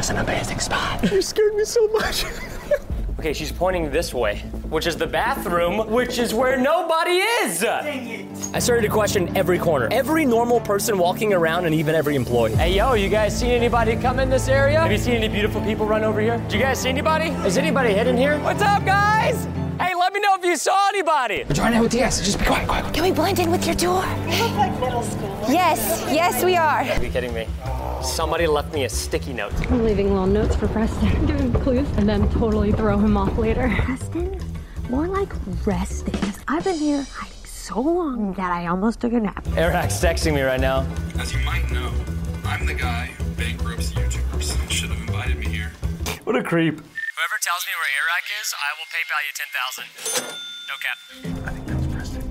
Is 0.09 0.11
an 0.11 0.25
amazing 0.25 0.59
spot. 0.59 1.11
You 1.11 1.21
scared 1.21 1.55
me 1.55 1.65
so 1.65 1.87
much. 1.89 2.25
okay, 3.19 3.35
she's 3.35 3.53
pointing 3.53 3.91
this 3.91 4.15
way, 4.15 4.39
which 4.71 4.87
is 4.87 4.97
the 4.97 5.07
bathroom, 5.07 5.91
which 5.91 6.19
is 6.19 6.33
where 6.33 6.59
nobody 6.59 7.11
is. 7.11 7.61
Dang 7.61 8.09
it. 8.09 8.27
I 8.55 8.59
started 8.59 8.83
to 8.83 8.89
question 8.89 9.37
every 9.37 9.59
corner, 9.59 9.89
every 9.91 10.25
normal 10.25 10.61
person 10.61 10.97
walking 10.97 11.35
around, 11.35 11.67
and 11.67 11.75
even 11.75 11.95
every 11.95 12.17
employee. 12.17 12.55
Hey, 12.55 12.75
yo, 12.75 12.95
you 12.95 13.11
guys 13.11 13.39
seen 13.39 13.51
anybody 13.51 13.97
come 13.97 14.19
in 14.19 14.31
this 14.31 14.49
area? 14.49 14.81
Have 14.81 14.93
you 14.93 14.99
seen 14.99 15.15
any 15.15 15.29
beautiful 15.29 15.61
people 15.61 15.85
run 15.85 16.05
over 16.05 16.21
here? 16.21 16.39
Did 16.39 16.53
you 16.55 16.61
guys 16.61 16.81
see 16.81 16.89
anybody? 16.89 17.27
Is 17.47 17.59
anybody 17.59 17.93
hidden 17.93 18.17
here? 18.17 18.39
What's 18.41 18.63
up, 18.63 18.87
guys? 18.87 19.45
Hey, 19.79 19.95
let 19.95 20.15
me 20.15 20.21
know 20.21 20.37
if 20.37 20.45
you 20.45 20.57
saw 20.57 20.89
anybody. 20.89 21.45
We're 21.47 21.55
trying 21.55 21.73
to 21.73 21.87
OTS. 21.87 22.25
Just 22.25 22.39
be 22.39 22.47
quiet, 22.47 22.67
quiet. 22.67 22.95
Can 22.95 23.03
we 23.03 23.13
blend 23.13 23.39
in 23.39 23.51
with 23.51 23.67
your 23.67 23.75
tour? 23.75 24.05
You 24.27 24.45
look 24.45 24.57
like 24.57 24.81
middle 24.81 25.03
school. 25.03 25.39
Yes, 25.49 26.03
yes, 26.11 26.43
we 26.43 26.57
are. 26.57 26.81
Are 26.81 27.05
you 27.05 27.11
kidding 27.11 27.35
me? 27.35 27.47
Somebody 28.03 28.47
left 28.47 28.73
me 28.73 28.85
a 28.85 28.89
sticky 28.89 29.33
note. 29.33 29.53
I'm 29.71 29.85
leaving 29.85 30.11
little 30.11 30.27
notes 30.27 30.55
for 30.55 30.69
Preston, 30.69 31.09
giving 31.27 31.53
him 31.53 31.61
clues, 31.63 31.89
and 31.97 32.09
then 32.09 32.29
totally 32.31 32.73
throw 32.73 32.99
him 32.99 33.17
off 33.17 33.37
later. 33.37 33.73
Preston? 33.85 34.41
More 34.89 35.09
like 35.09 35.33
resting. 35.67 36.15
I've 36.47 36.65
been 36.65 36.77
here 36.79 37.03
hiding 37.03 37.45
so 37.45 37.81
long 37.81 38.33
that 38.35 38.51
I 38.53 38.67
almost 38.67 39.01
took 39.01 39.13
a 39.13 39.21
nap. 39.21 39.47
Eric's 39.57 40.01
texting 40.01 40.35
me 40.35 40.43
right 40.43 40.61
now. 40.61 40.87
As 41.19 41.33
you 41.33 41.41
might 41.41 41.71
know, 41.71 41.93
I'm 42.45 42.67
the 42.67 42.75
guy 42.75 43.07
who 43.19 43.25
bankrupts 43.35 43.93
YouTubers. 43.93 44.71
Should 44.71 44.91
have 44.91 45.01
invited 45.01 45.37
me 45.37 45.47
here. 45.47 45.71
What 46.25 46.37
a 46.37 46.43
creep. 46.43 46.75
Whoever 46.79 47.39
tells 47.43 47.67
me 47.67 47.73
where 47.77 47.91
Eric 47.99 48.25
is, 48.41 48.55
I 48.55 48.73
will 48.79 48.89
PayPal 48.95 49.21
you 49.27 49.33
10000 49.35 49.85
No 50.69 50.77
cap. 50.81 50.99
I 51.47 51.51
think 51.53 51.67
that 51.67 51.77
was 51.77 51.87
Preston. 51.89 52.23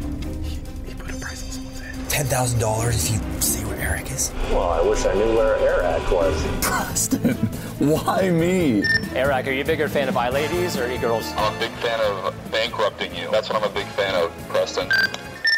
He, 0.44 0.56
he 0.90 0.96
put 0.96 1.12
a 1.12 1.20
price 1.20 1.44
on 1.44 1.52
someone's 1.52 1.80
head. 1.80 2.26
$10,000 2.26 2.88
if 2.88 2.94
you 2.94 3.00
see 3.00 3.18
where 3.18 3.37
Eric 3.77 4.12
is. 4.12 4.31
Well, 4.50 4.69
I 4.69 4.81
wish 4.81 5.05
I 5.05 5.13
knew 5.13 5.36
where 5.36 5.55
Eric 5.57 6.10
was. 6.12 6.43
Preston, 6.62 7.34
why 7.79 8.29
me? 8.29 8.84
Eric, 9.13 9.48
are 9.48 9.51
you 9.51 9.62
a 9.62 9.65
bigger 9.65 9.88
fan 9.88 10.10
of 10.10 10.17
I 10.17 10.29
ladies 10.29 10.77
or 10.77 10.89
e-girls? 10.91 11.31
I'm 11.38 11.55
a 11.55 11.60
big 11.60 11.72
fan 11.74 12.00
of 12.01 12.36
bankrupting 12.51 13.15
you. 13.15 13.29
That's 13.31 13.50
what 13.50 13.62
I'm 13.62 13.69
a 13.69 13.74
big 13.74 13.88
fan 13.88 14.15
of, 14.15 14.31
Preston. 14.50 14.89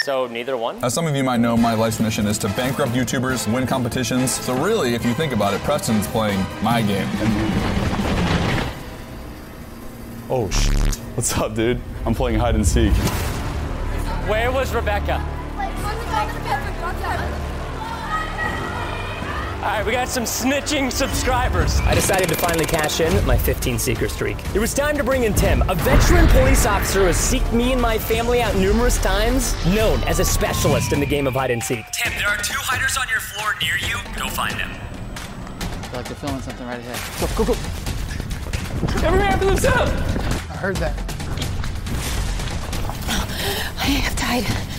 So 0.04 0.28
neither 0.28 0.58
one? 0.58 0.84
As 0.84 0.94
some 0.94 1.08
of 1.08 1.16
you 1.16 1.24
might 1.24 1.40
know, 1.40 1.56
my 1.56 1.74
life's 1.74 2.00
mission 2.00 2.26
is 2.28 2.38
to 2.40 2.48
bankrupt 2.50 2.92
YouTubers, 2.94 3.52
win 3.54 3.68
competitions. 3.68 4.32
So 4.32 4.54
really, 4.62 4.96
if 4.96 5.06
you 5.06 5.14
think 5.14 5.34
about 5.34 5.54
it, 5.54 5.62
Preston's 5.62 6.08
playing 6.08 6.44
my 6.62 6.82
game. 6.82 7.08
Oh, 10.30 10.50
shit. 10.52 10.96
What's 11.16 11.36
up, 11.38 11.56
dude? 11.56 11.82
I'm 12.06 12.14
playing 12.14 12.40
hide 12.40 12.56
and 12.56 12.66
seek. 12.66 12.94
Where 14.28 14.52
was 14.52 14.74
Rebecca? 14.74 15.26
All 19.60 19.66
right, 19.66 19.86
we 19.86 19.92
got 19.92 20.08
some 20.08 20.24
snitching 20.24 20.90
subscribers. 20.90 21.82
I 21.82 21.94
decided 21.94 22.30
to 22.30 22.36
finally 22.36 22.66
cash 22.66 23.02
in 23.02 23.26
my 23.26 23.38
15 23.38 23.78
seeker 23.78 24.08
streak. 24.08 24.38
It 24.56 24.60
was 24.60 24.74
time 24.74 24.96
to 24.96 25.04
bring 25.04 25.26
in 25.26 25.34
Tim, 25.34 25.64
a 25.70 25.76
veteran 25.76 26.28
police 26.28 26.66
officer 26.66 27.00
who 27.02 27.06
has 27.08 27.18
seeked 27.18 27.52
me 27.52 27.74
and 27.74 27.82
my 27.82 27.98
family 27.98 28.42
out 28.42 28.56
numerous 28.56 28.98
times, 29.00 29.54
known 29.66 30.02
as 30.06 30.22
a 30.22 30.24
specialist 30.26 30.94
in 30.94 31.02
the 31.02 31.06
game 31.06 31.28
of 31.28 31.34
hide 31.34 31.52
and 31.52 31.62
seek. 31.62 31.86
Tim, 31.92 32.14
there 32.18 32.30
are 32.30 32.38
two 32.38 32.58
hiders 32.58 32.98
on 32.98 33.10
your 33.10 33.20
floor 33.20 33.54
near 33.62 33.76
you. 33.80 33.98
Go 34.18 34.30
find 34.30 34.58
them. 34.58 34.72
I 34.72 35.88
feel 35.90 36.00
like 36.00 36.08
they're 36.08 36.16
filming 36.16 36.42
something 36.42 36.66
right 36.66 36.80
ahead. 36.80 37.36
Go, 37.36 37.44
go, 37.44 37.54
go. 37.54 37.60
Everyone 39.06 39.28
after 39.28 39.46
themselves. 39.46 39.92
I 40.50 40.56
heard 40.56 40.78
that. 40.78 40.98
I 43.78 43.92
have 43.92 44.16
tied. 44.16 44.79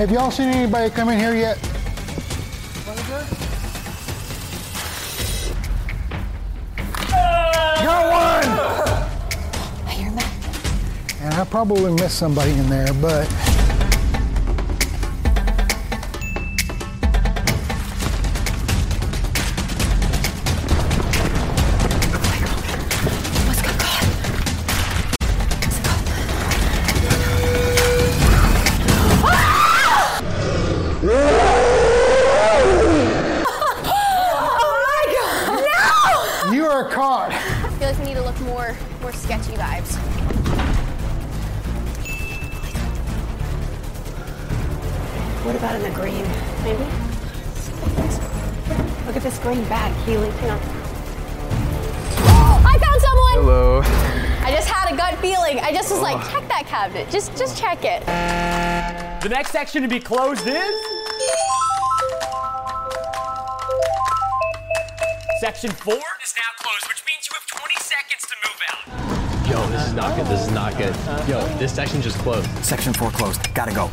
Have 0.00 0.10
y'all 0.10 0.30
seen 0.30 0.48
anybody 0.48 0.88
come 0.88 1.10
in 1.10 1.18
here 1.18 1.34
yet? 1.34 1.58
Got 7.84 8.06
one! 8.08 8.48
I 9.86 9.90
hear 9.90 10.10
that. 10.12 11.18
And 11.20 11.34
I 11.34 11.44
probably 11.44 11.92
missed 11.92 12.16
somebody 12.16 12.52
in 12.52 12.70
there, 12.70 12.94
but 12.94 13.28
like, 56.80 56.92
check 56.92 57.04
cabinet. 57.04 57.10
Just, 57.10 57.36
just 57.36 57.58
check 57.58 57.84
it. 57.84 58.04
The 59.22 59.28
next 59.28 59.50
section 59.50 59.82
to 59.82 59.88
be 59.88 60.00
closed 60.00 60.46
is. 60.46 60.74
Section 65.40 65.70
four 65.70 65.94
is 65.94 66.34
now 66.36 66.50
closed, 66.58 66.86
which 66.88 67.02
means 67.06 67.28
you 67.28 67.34
have 67.34 67.46
20 67.46 67.74
seconds 67.80 68.26
to 68.28 68.34
move 68.44 68.60
out. 68.68 69.50
Yo, 69.50 69.66
this 69.70 69.86
is 69.86 69.94
not 69.94 70.16
good. 70.16 70.26
This 70.26 70.40
is 70.42 70.52
not 70.52 70.76
good. 70.76 70.94
Yo, 71.28 71.58
this 71.58 71.74
section 71.74 72.02
just 72.02 72.18
closed. 72.18 72.48
Section 72.64 72.92
4 72.92 73.10
closed. 73.10 73.54
Gotta 73.54 73.72
go. 73.72 73.86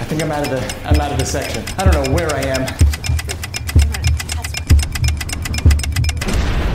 I 0.00 0.10
think 0.10 0.22
I'm 0.22 0.30
out 0.30 0.46
of 0.46 0.50
the 0.50 0.88
I'm 0.88 1.00
out 1.00 1.12
of 1.12 1.18
the 1.18 1.24
section. 1.24 1.64
I 1.76 1.84
don't 1.84 2.06
know 2.06 2.14
where 2.14 2.32
I 2.34 2.40
am. 2.42 2.87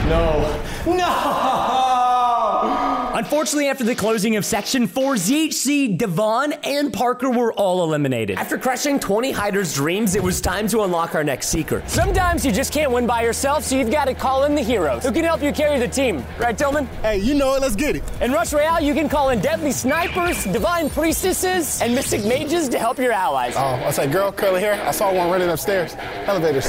No. 0.04 0.60
No! 0.86 1.74
Unfortunately, 3.14 3.68
after 3.68 3.84
the 3.84 3.94
closing 3.94 4.34
of 4.36 4.44
Section 4.44 4.86
4, 4.88 5.14
ZHC, 5.14 5.96
Devon, 5.96 6.52
and 6.64 6.92
Parker 6.92 7.30
were 7.30 7.52
all 7.52 7.84
eliminated. 7.84 8.36
After 8.36 8.58
crushing 8.58 8.98
20 8.98 9.30
hiders' 9.30 9.72
dreams, 9.74 10.16
it 10.16 10.22
was 10.22 10.40
time 10.40 10.66
to 10.68 10.82
unlock 10.82 11.14
our 11.14 11.22
next 11.22 11.48
seeker. 11.48 11.82
Sometimes 11.86 12.44
you 12.44 12.50
just 12.50 12.72
can't 12.72 12.90
win 12.90 13.06
by 13.06 13.22
yourself, 13.22 13.62
so 13.62 13.76
you've 13.76 13.92
got 13.92 14.06
to 14.06 14.14
call 14.14 14.44
in 14.44 14.54
the 14.56 14.62
heroes 14.62 15.04
who 15.04 15.12
can 15.12 15.24
help 15.24 15.42
you 15.42 15.52
carry 15.52 15.78
the 15.78 15.86
team. 15.86 16.24
Right, 16.38 16.58
Tillman? 16.58 16.86
Hey, 17.02 17.18
you 17.18 17.34
know 17.34 17.54
it. 17.54 17.62
Let's 17.62 17.76
get 17.76 17.94
it. 17.96 18.02
In 18.20 18.32
Rush 18.32 18.52
Royale, 18.52 18.82
you 18.82 18.94
can 18.94 19.08
call 19.08 19.30
in 19.30 19.40
deadly 19.40 19.70
snipers, 19.72 20.44
divine 20.44 20.90
priestesses, 20.90 21.80
and 21.80 21.94
mystic 21.94 22.24
mages 22.24 22.68
to 22.68 22.78
help 22.80 22.98
your 22.98 23.12
allies. 23.12 23.54
Oh, 23.56 23.60
I 23.60 23.90
say, 23.92 24.08
girl, 24.10 24.32
curly 24.32 24.60
hair. 24.60 24.74
I 24.84 24.90
saw 24.90 25.14
one 25.14 25.30
running 25.30 25.48
upstairs. 25.48 25.94
Elevators. 26.26 26.66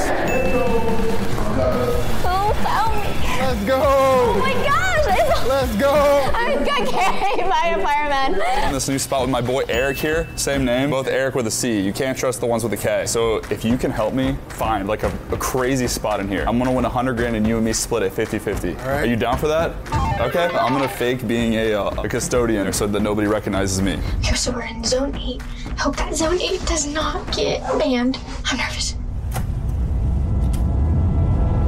Found 3.46 3.62
me. 3.62 3.66
Let's 3.66 3.66
go. 3.68 3.82
Oh 3.84 4.40
my 4.40 4.54
gosh! 4.54 4.86
It's 5.08 5.48
Let's 5.48 5.76
go. 5.78 5.92
I 5.92 6.56
got 6.66 6.88
carried 6.90 7.50
by 7.50 7.76
a 7.78 7.84
fireman. 7.84 8.42
On 8.66 8.74
this 8.74 8.90
new 8.90 8.98
spot 8.98 9.22
with 9.22 9.30
my 9.30 9.42
boy 9.42 9.64
Eric 9.70 9.98
here, 9.98 10.28
same 10.36 10.66
name, 10.66 10.90
both 10.90 11.08
Eric 11.08 11.36
with 11.36 11.46
a 11.46 11.52
C. 11.52 11.80
You 11.80 11.94
can't 11.94 12.18
trust 12.18 12.40
the 12.40 12.48
ones 12.48 12.64
with 12.64 12.74
a 12.74 12.78
K. 12.78 13.06
So 13.06 13.38
if 13.52 13.64
you 13.64 13.78
can 13.78 13.92
help 13.92 14.14
me 14.14 14.36
find 14.50 14.88
like 14.88 15.04
a, 15.04 15.14
a 15.32 15.38
crazy 15.38 15.88
spot 15.88 16.20
in 16.20 16.28
here, 16.28 16.44
I'm 16.48 16.58
gonna 16.58 16.72
win 16.72 16.84
100 16.84 17.18
grand 17.18 17.36
and 17.36 17.48
you 17.48 17.58
and 17.58 17.66
me 17.66 17.74
split 17.74 18.04
it 18.04 18.14
50-50. 18.14 18.78
right. 18.78 18.86
Are 18.86 19.06
you 19.06 19.16
down 19.16 19.38
for 19.38 19.48
that? 19.48 19.72
Okay. 20.20 20.46
I'm 20.46 20.74
gonna 20.74 20.88
fake 20.88 21.28
being 21.28 21.54
a, 21.54 21.74
uh, 21.74 22.04
a 22.04 22.10
custodian 22.10 22.74
so 22.74 22.88
that 22.88 23.02
nobody 23.02 23.28
recognizes 23.28 23.82
me. 23.82 24.00
Okay, 24.20 24.36
so 24.36 24.52
we're 24.52 24.64
in 24.64 24.84
zone 24.84 25.16
eight. 25.18 25.42
Hope 25.78 25.96
that 25.98 26.16
zone 26.16 26.42
eight 26.42 26.66
does 26.66 26.88
not 26.88 27.32
get 27.36 27.62
banned. 27.78 28.18
I'm 28.46 28.58
nervous. 28.58 28.96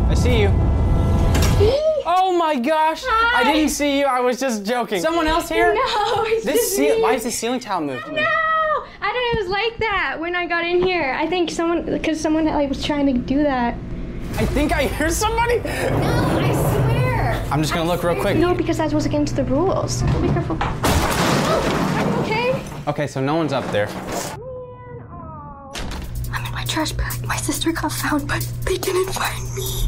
I 0.10 0.14
see 0.16 0.42
you. 0.42 0.67
Oh 2.38 2.40
my 2.40 2.56
gosh! 2.60 3.04
I 3.10 3.42
didn't 3.52 3.70
see 3.72 3.98
you. 4.00 4.06
I 4.06 4.20
was 4.20 4.40
just 4.40 4.64
joking. 4.64 5.02
Someone 5.02 5.26
else 5.26 5.50
here? 5.50 5.74
No, 5.74 6.24
it's 6.28 6.46
This 6.46 6.56
just 6.70 6.78
ceil- 6.80 6.98
me. 6.98 7.02
why 7.02 7.14
is 7.16 7.24
the 7.24 7.32
ceiling 7.32 7.60
tile 7.60 7.82
moved? 7.82 8.06
No, 8.12 8.22
I 8.22 9.12
don't 9.12 9.16
know. 9.16 9.32
It 9.34 9.38
was 9.42 9.48
like 9.50 9.80
that 9.80 10.18
when 10.20 10.36
I 10.36 10.46
got 10.46 10.64
in 10.64 10.80
here. 10.84 11.14
I 11.20 11.26
think 11.26 11.50
someone, 11.50 11.84
because 11.86 12.22
someone 12.22 12.46
like 12.46 12.70
was 12.70 12.84
trying 12.86 13.08
to 13.08 13.14
do 13.14 13.42
that. 13.42 13.74
I 14.36 14.46
think 14.46 14.72
I 14.72 14.84
hear 14.84 15.10
somebody. 15.10 15.58
No, 15.58 15.64
I 15.66 16.52
swear. 16.54 17.44
I'm 17.52 17.60
just 17.64 17.74
gonna 17.74 17.90
look 17.90 18.04
real 18.04 18.22
quick. 18.22 18.38
No, 18.38 18.54
because 18.54 18.78
that 18.78 18.94
was 18.94 19.08
against 19.08 19.36
the 19.36 19.44
rules. 19.46 20.04
Be 20.22 20.28
careful. 20.28 20.58
Oh, 20.62 21.96
are 21.98 22.08
you 22.08 22.18
okay? 22.22 22.64
Okay, 22.88 23.08
so 23.08 23.20
no 23.20 23.34
one's 23.34 23.52
up 23.52 23.66
there. 23.72 23.88
I'm 26.32 26.46
in 26.46 26.52
my 26.54 26.64
trash 26.66 26.92
bag. 26.92 27.26
My 27.26 27.38
sister 27.38 27.72
got 27.72 27.92
found, 27.92 28.28
but 28.28 28.48
they 28.64 28.78
didn't 28.78 29.12
find 29.12 29.44
me. 29.56 29.88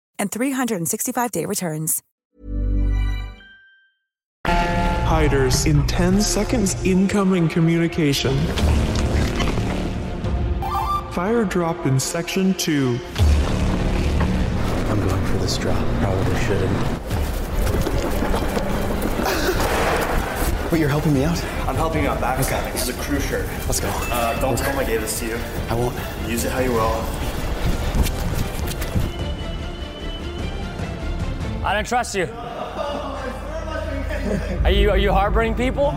and 0.21 0.31
365-day 0.31 1.45
returns. 1.45 2.03
Hiders 4.45 5.65
in 5.65 5.85
10 5.87 6.21
seconds 6.21 6.81
incoming 6.85 7.49
communication. 7.49 8.37
Fire 11.11 11.43
drop 11.43 11.85
in 11.85 11.99
section 11.99 12.53
2. 12.53 12.97
I'm 14.87 14.99
going 14.99 15.25
for 15.25 15.37
this 15.39 15.57
drop. 15.57 15.77
Probably 15.99 16.39
shouldn't. 16.39 17.01
Wait, 20.71 20.79
you're 20.79 20.87
helping 20.87 21.13
me 21.13 21.25
out? 21.25 21.43
I'm 21.67 21.75
helping 21.75 22.03
you 22.03 22.09
out 22.09 22.19
backstabbing. 22.19 22.71
This 22.71 22.87
is 22.87 22.97
a 22.97 23.01
crew 23.01 23.19
shirt. 23.19 23.45
Let's 23.65 23.81
go. 23.81 23.89
Uh, 23.89 24.39
don't 24.39 24.57
tell 24.57 24.69
them 24.69 24.79
I 24.79 24.85
gave 24.85 25.01
this 25.01 25.19
to 25.19 25.25
you. 25.25 25.39
I 25.69 25.75
won't. 25.75 25.93
Use 26.29 26.45
it 26.45 26.51
how 26.53 26.59
you 26.59 26.71
will. 26.71 27.30
I 31.71 31.73
don't 31.73 31.87
trust 31.87 32.15
you. 32.15 32.25
Are 34.65 34.71
you 34.71 34.89
are 34.91 34.97
you 34.97 35.13
harboring 35.13 35.55
people? 35.55 35.91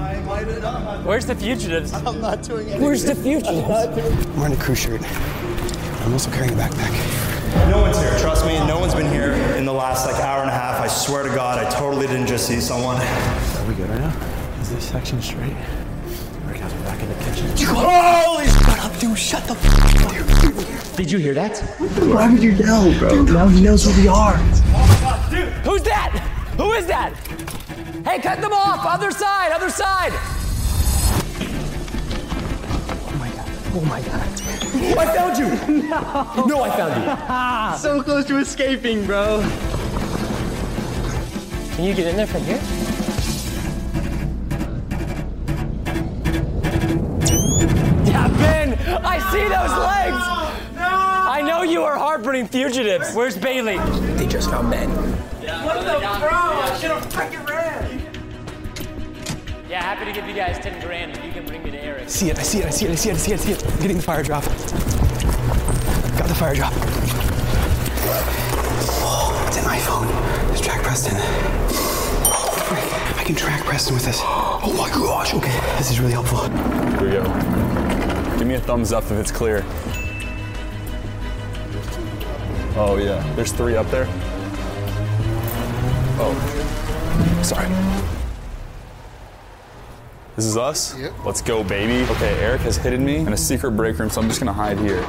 Where's 1.03 1.27
the 1.27 1.35
fugitives? 1.35 1.93
I'm 1.93 2.21
not 2.21 2.45
doing 2.45 2.67
anything. 2.67 2.81
Where's 2.81 3.03
the 3.03 3.17
fugitives? 3.17 3.49
I'm 3.49 4.37
wearing 4.37 4.53
a 4.53 4.57
crew 4.57 4.77
shirt. 4.77 5.03
I'm 6.03 6.13
also 6.13 6.31
carrying 6.31 6.53
a 6.53 6.57
backpack. 6.57 6.93
No 7.69 7.81
one's 7.81 7.99
here. 7.99 8.17
Trust 8.21 8.47
me, 8.47 8.57
no 8.69 8.79
one's 8.79 8.95
been 8.95 9.11
here 9.11 9.33
in 9.57 9.65
the 9.65 9.73
last 9.73 10.07
like 10.07 10.23
hour 10.23 10.43
and 10.43 10.49
a 10.49 10.55
half. 10.55 10.81
I 10.81 10.87
swear 10.87 11.25
to 11.25 11.35
God, 11.35 11.59
I 11.59 11.69
totally 11.69 12.07
didn't 12.07 12.29
just 12.29 12.47
see 12.47 12.61
someone. 12.61 12.99
Are 12.99 13.65
we 13.67 13.75
good 13.75 13.91
right 13.91 13.99
now? 13.99 14.17
Is 14.61 14.71
this 14.71 14.89
section 14.89 15.21
straight? 15.21 15.57
Rick 16.47 16.59
has 16.59 16.73
me 16.73 16.83
back 16.85 17.03
in 17.03 17.09
the 17.09 17.17
kitchen. 17.25 17.51
Holy 17.67 18.47
Shut 18.47 18.79
up, 18.79 18.97
dude. 19.01 19.19
Shut 19.19 19.43
the 19.49 19.55
f 19.55 20.91
up. 20.91 20.97
Did 20.97 21.11
you 21.11 21.19
hear 21.19 21.35
that? 21.35 21.59
Why 22.15 22.31
would 22.31 22.41
you 22.41 22.53
yell, 22.53 22.97
bro? 23.01 23.25
Now 23.25 23.49
he 23.49 23.61
knows 23.61 23.85
who 23.85 24.01
we 24.01 24.07
are. 24.07 24.39
Who's 25.75 25.83
that? 25.83 26.13
Who 26.57 26.71
is 26.71 26.87
that? 26.87 27.13
Hey, 28.07 28.21
cut 28.21 28.41
them 28.41 28.53
off! 28.53 28.87
Other 28.87 29.11
side, 29.11 29.51
other 29.51 29.69
side! 29.69 30.13
Oh 33.03 33.17
my 33.19 33.29
god. 33.31 33.49
Oh 33.75 33.85
my 33.85 34.01
god. 34.01 34.29
Oh, 34.77 35.01
I 35.01 35.07
found 35.17 35.37
you! 35.37 35.47
No! 35.89 36.47
No, 36.47 36.63
I 36.63 36.71
found 36.77 36.95
you. 36.95 37.79
so 37.83 38.01
close 38.05 38.25
to 38.27 38.39
escaping, 38.39 39.05
bro. 39.05 39.41
Can 41.75 41.87
you 41.87 41.93
get 41.93 42.07
in 42.07 42.17
there 42.19 42.29
from 42.29 42.45
here? 42.45 42.61
Yeah, 48.07 48.29
Ben! 48.39 48.79
I 49.05 49.19
see 49.33 49.43
those 49.43 49.77
legs! 49.77 50.77
No! 50.77 50.89
I 50.89 51.43
know 51.45 51.63
you 51.65 51.83
are 51.83 51.99
harboring 51.99 52.47
fugitives. 52.47 53.13
Where's 53.13 53.37
Bailey? 53.37 53.79
They 54.15 54.29
just 54.29 54.51
found 54.51 54.71
Ben. 54.71 55.34
What 55.65 55.81
the 55.81 55.99
bro? 56.21 56.29
I 56.31 56.79
should 56.79 56.91
have 56.91 57.13
fucking 57.13 57.45
ran. 57.45 58.01
Yeah, 59.69 59.83
happy 59.83 60.05
to 60.05 60.13
give 60.13 60.29
you 60.29 60.35
guys 60.35 60.59
10 60.59 60.81
grand 60.87 61.17
if 61.17 61.25
you 61.25 61.33
can 61.33 61.47
bring 61.47 61.63
me 61.65 61.71
to 61.71 61.83
Eric. 61.83 62.11
See 62.11 62.29
it, 62.29 62.39
I 62.39 62.43
see 62.43 62.59
it, 62.59 62.67
I 62.67 62.71
see 62.71 62.85
it, 62.87 62.91
I 62.93 62.95
see 62.95 63.11
it, 63.11 63.15
I 63.15 63.17
see 63.17 63.33
it, 63.33 63.41
I 63.41 63.43
see 63.43 63.53
it. 63.53 63.65
I'm 63.65 63.81
getting 63.81 63.97
the 63.97 64.03
fire 64.03 64.23
drop. 64.23 64.45
Got 64.45 66.29
the 66.29 66.35
fire 66.35 66.55
drop. 66.55 66.73
Oh, 69.07 69.45
it's 69.49 69.57
an 69.57 69.65
iPhone. 69.65 70.07
Let's 70.51 70.61
track 70.61 70.83
Preston. 70.83 71.15
Oh, 71.17 72.65
frick. 72.69 73.19
I 73.19 73.25
can 73.25 73.35
track 73.35 73.65
Preston 73.65 73.95
with 73.95 74.05
this. 74.05 74.21
Oh 74.23 74.75
my 74.77 74.91
gosh, 74.91 75.33
okay. 75.33 75.59
This 75.79 75.91
is 75.91 75.99
really 75.99 76.13
helpful. 76.13 76.47
Here 76.99 77.05
we 77.05 77.11
go. 77.11 77.25
Give 78.39 78.47
me 78.47 78.55
a 78.55 78.61
thumbs 78.61 78.93
up 78.93 79.05
if 79.05 79.13
it's 79.13 79.33
clear. 79.33 79.65
Oh 82.77 82.99
yeah, 83.01 83.23
there's 83.35 83.53
three 83.53 83.77
up 83.77 83.91
there. 83.91 84.07
Oh, 86.17 87.41
sorry. 87.43 87.69
This 90.37 90.45
is 90.47 90.57
us? 90.57 90.99
Yep. 90.99 91.13
Let's 91.25 91.43
go, 91.43 91.63
baby. 91.65 92.09
Okay, 92.13 92.39
Eric 92.41 92.63
has 92.63 92.77
hidden 92.77 93.05
me 93.05 93.17
in 93.17 93.33
a 93.33 93.37
secret 93.37 93.73
break 93.73 93.99
room, 93.99 94.11
so 94.11 94.21
I'm 94.21 94.29
just 94.29 94.41
gonna 94.41 94.53
hide 94.53 94.79
here. 94.79 95.01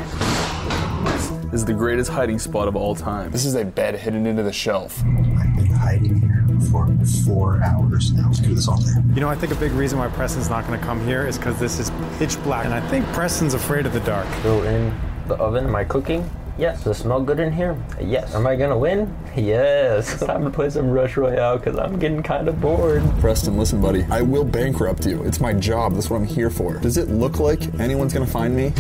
This 1.52 1.62
is 1.62 1.66
the 1.66 1.74
greatest 1.74 2.12
hiding 2.12 2.38
spot 2.38 2.68
of 2.68 2.76
all 2.76 2.96
time. 2.96 3.32
This 3.32 3.46
is 3.46 3.56
a 3.56 3.64
bed 3.64 3.96
hidden 3.96 4.26
into 4.26 4.44
the 4.44 4.52
shelf. 4.52 5.00
I've 5.00 5.56
been 5.56 5.68
hiding 5.68 6.22
here 6.22 6.44
for 6.70 6.88
four 7.26 7.62
hours 7.64 8.12
now. 8.12 8.28
Let's 8.28 8.40
do 8.40 8.54
this 8.54 8.68
all 8.68 8.78
day. 8.78 8.92
You 9.14 9.22
know, 9.22 9.30
I 9.30 9.36
think 9.36 9.54
a 9.54 9.56
big 9.56 9.72
reason 9.72 10.00
why 10.00 10.08
Preston's 10.10 10.50
not 10.50 10.68
going 10.68 10.80
to 10.80 10.86
come 10.86 11.06
here 11.06 11.26
is 11.28 11.38
because 11.38 11.60
this 11.60 11.80
is 11.80 11.92
pitch 12.18 12.42
black, 12.44 12.66
and 12.66 12.74
I 12.74 12.82
think 12.90 13.06
Preston's 13.08 13.54
afraid 13.54 13.86
of 13.86 13.94
the 13.94 14.00
dark. 14.02 14.28
Go 14.44 14.64
in 14.64 14.94
the 15.28 15.36
oven. 15.36 15.66
Am 15.66 15.76
I 15.76 15.84
cooking? 15.84 16.30
Yes. 16.58 16.84
Does 16.84 16.98
it 16.98 17.02
smell 17.02 17.22
good 17.22 17.40
in 17.40 17.52
here? 17.52 17.78
Yes. 18.02 18.34
Am 18.34 18.48
I 18.48 18.56
gonna 18.56 18.78
win? 18.78 19.16
Yes. 19.36 20.18
Time 20.22 20.46
to 20.46 20.50
play 20.50 20.70
some 20.70 20.90
Rush 20.90 21.18
Royale 21.18 21.58
because 21.58 21.78
I'm 21.78 22.00
getting 22.00 22.24
kind 22.24 22.48
of 22.48 22.62
bored. 22.62 23.04
Preston, 23.20 23.58
listen, 23.58 23.82
buddy. 23.82 24.06
I 24.10 24.22
will 24.22 24.46
bankrupt 24.46 25.06
you. 25.06 25.22
It's 25.24 25.42
my 25.42 25.52
job. 25.52 25.94
That's 25.94 26.10
what 26.10 26.16
I'm 26.18 26.26
here 26.26 26.50
for. 26.50 26.76
Does 26.78 26.96
it 26.96 27.10
look 27.10 27.40
like 27.42 27.78
anyone's 27.82 28.14
gonna 28.14 28.26
find 28.26 28.56
me? 28.56 28.72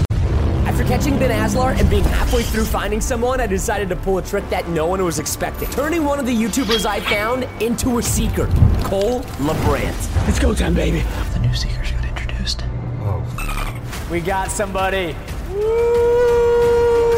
After 0.65 0.85
catching 0.85 1.19
Ben 1.19 1.29
Azelart 1.31 1.77
and 1.77 1.89
being 1.89 2.05
halfway 2.05 2.43
through 2.43 2.63
finding 2.65 3.01
someone, 3.01 3.41
I 3.41 3.47
decided 3.47 3.89
to 3.89 3.97
pull 3.97 4.17
a 4.17 4.21
trick 4.21 4.49
that 4.49 4.67
no 4.69 4.85
one 4.87 5.03
was 5.03 5.19
expecting. 5.19 5.69
Turning 5.71 6.05
one 6.05 6.19
of 6.19 6.25
the 6.25 6.33
YouTubers 6.35 6.85
I 6.85 7.01
found 7.01 7.43
into 7.61 7.97
a 7.97 8.01
seeker, 8.03 8.47
Cole 8.83 9.19
LaBrant. 9.39 10.29
It's 10.29 10.39
go 10.39 10.53
time, 10.53 10.73
baby. 10.73 11.01
The 11.33 11.39
new 11.39 11.53
seekers 11.53 11.91
got 11.91 12.05
introduced. 12.05 12.63
Oh. 13.01 13.81
We 14.09 14.21
got 14.21 14.51
somebody. 14.51 15.15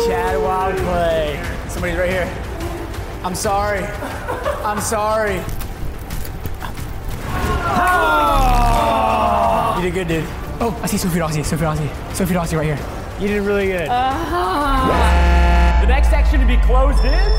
Chad 0.08 0.41
Wild 0.41 0.78
Clay. 0.78 1.38
Somebody's 1.67 1.98
right 1.98 2.10
here. 2.10 2.30
I'm 3.26 3.36
sorry. 3.36 3.84
I'm 4.63 4.80
sorry. 4.80 5.43
Oh. 7.80 9.76
You 9.76 9.84
did 9.84 9.93
good, 9.93 10.08
dude. 10.08 10.26
Oh, 10.62 10.80
I 10.82 10.88
see 10.88 10.96
Sofie 10.96 11.20
Dossi, 11.20 11.41
Sofie 11.43 11.65
Dossi, 11.65 11.89
Sofie 12.13 12.34
Dossi 12.34 12.56
right 12.56 12.67
here. 12.67 12.80
You 13.20 13.28
did 13.28 13.41
really 13.41 13.67
good. 13.67 13.89
Uh-huh. 13.89 15.82
The 15.82 15.88
next 15.88 16.10
section 16.10 16.39
to 16.39 16.46
be 16.46 16.56
closed 16.58 17.04
is. 17.04 17.34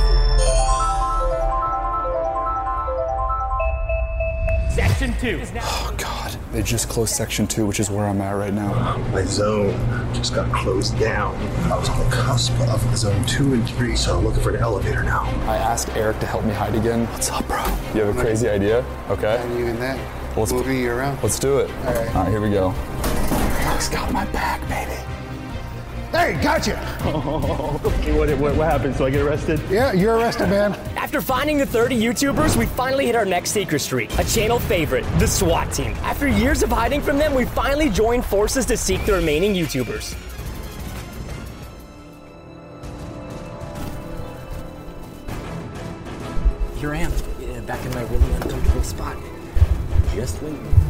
Section 4.74 5.14
two. 5.18 5.40
Oh 5.62 5.94
God! 5.96 6.27
They 6.52 6.62
just 6.62 6.88
closed 6.88 7.14
section 7.14 7.46
two, 7.46 7.66
which 7.66 7.78
is 7.78 7.90
where 7.90 8.06
I'm 8.06 8.22
at 8.22 8.30
right 8.30 8.54
now. 8.54 8.96
My 9.12 9.22
zone 9.22 9.74
just 10.14 10.34
got 10.34 10.50
closed 10.50 10.98
down. 10.98 11.36
I 11.70 11.76
was 11.76 11.90
on 11.90 11.98
the 11.98 12.16
cusp 12.16 12.58
of 12.60 12.96
zone 12.96 13.22
two 13.26 13.52
and 13.52 13.68
three, 13.68 13.94
so 13.96 14.16
I'm 14.16 14.24
looking 14.24 14.42
for 14.42 14.50
an 14.50 14.56
elevator 14.56 15.02
now. 15.02 15.24
I 15.46 15.58
asked 15.58 15.90
Eric 15.90 16.20
to 16.20 16.26
help 16.26 16.46
me 16.46 16.54
hide 16.54 16.74
again. 16.74 17.06
What's 17.08 17.30
up, 17.30 17.46
bro? 17.46 17.62
You 17.94 18.02
have 18.02 18.16
a 18.16 18.20
crazy 18.20 18.48
idea? 18.48 18.82
Okay. 19.10 19.42
you 19.58 19.66
in 19.66 19.78
that? 19.80 19.98
Let's 20.38 20.52
Moving 20.52 20.78
you 20.78 20.90
around. 20.90 21.22
Let's 21.22 21.38
do 21.38 21.58
it. 21.58 21.70
All 21.70 21.92
right. 21.92 22.16
All 22.16 22.22
right, 22.22 22.30
here 22.30 22.40
we 22.40 22.50
go. 22.50 22.74
Eric's 23.60 23.90
got 23.90 24.10
my 24.10 24.24
back, 24.26 24.60
baby. 24.68 24.94
Hey, 26.12 26.40
gotcha! 26.42 26.80
okay, 27.84 28.18
what, 28.18 28.30
what, 28.38 28.56
what 28.56 28.66
happened? 28.66 28.96
So 28.96 29.04
I 29.04 29.10
get 29.10 29.20
arrested? 29.20 29.60
Yeah, 29.68 29.92
you're 29.92 30.16
arrested, 30.16 30.48
man. 30.48 30.72
After 31.08 31.22
finding 31.22 31.56
the 31.56 31.64
30 31.64 31.98
YouTubers, 31.98 32.54
we 32.54 32.66
finally 32.66 33.06
hit 33.06 33.16
our 33.16 33.24
next 33.24 33.52
secret 33.52 33.78
street, 33.78 34.12
a 34.18 34.24
channel 34.24 34.58
favorite, 34.58 35.04
the 35.18 35.26
SWAT 35.26 35.72
team. 35.72 35.92
After 36.02 36.28
years 36.28 36.62
of 36.62 36.68
hiding 36.68 37.00
from 37.00 37.16
them, 37.16 37.32
we 37.32 37.46
finally 37.46 37.88
joined 37.88 38.26
forces 38.26 38.66
to 38.66 38.76
seek 38.76 39.02
the 39.06 39.14
remaining 39.14 39.54
YouTubers. 39.54 40.14
Here 46.76 46.92
I 46.92 46.98
am, 46.98 47.12
yeah, 47.40 47.60
back 47.60 47.82
in 47.86 47.94
my 47.94 48.02
really 48.02 48.30
uncomfortable 48.34 48.82
spot. 48.82 49.16
Just 50.14 50.42
wait. 50.42 50.87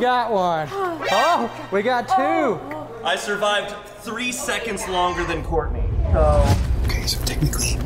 Got 0.00 0.32
one. 0.32 0.68
Oh, 0.72 1.68
we 1.70 1.82
got 1.82 2.08
two. 2.08 2.58
I 3.04 3.16
survived 3.16 3.74
three 4.02 4.32
seconds 4.32 4.88
longer 4.88 5.24
than 5.24 5.44
Courtney. 5.44 5.84
So. 6.12 6.56
Okay, 6.84 7.06
so 7.06 7.22
technically, 7.24 7.76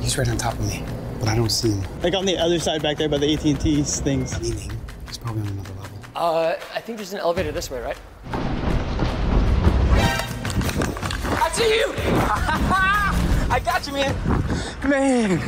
he's 0.00 0.16
right 0.16 0.28
on 0.28 0.38
top 0.38 0.54
of 0.54 0.68
me, 0.68 0.84
but 1.18 1.28
I 1.28 1.34
don't 1.34 1.50
see 1.50 1.72
him. 1.72 1.82
Like 2.02 2.14
on 2.14 2.24
the 2.24 2.38
other 2.38 2.58
side 2.58 2.82
back 2.82 2.96
there 2.96 3.08
by 3.08 3.18
the 3.18 3.34
AT&T 3.34 3.82
things. 3.82 4.40
Meaning, 4.40 4.72
he's 5.06 5.18
probably 5.18 5.42
on 5.42 5.48
another 5.48 5.74
level. 5.74 5.98
Uh, 6.14 6.54
I 6.74 6.80
think 6.80 6.96
there's 6.98 7.12
an 7.12 7.18
elevator 7.18 7.50
this 7.50 7.70
way, 7.70 7.80
right? 7.80 7.98
I 11.26 11.50
see 11.52 11.76
you! 11.76 11.92
I 13.50 13.60
got 13.64 13.86
you, 13.86 13.92
man. 13.92 14.14
Man, 14.88 15.38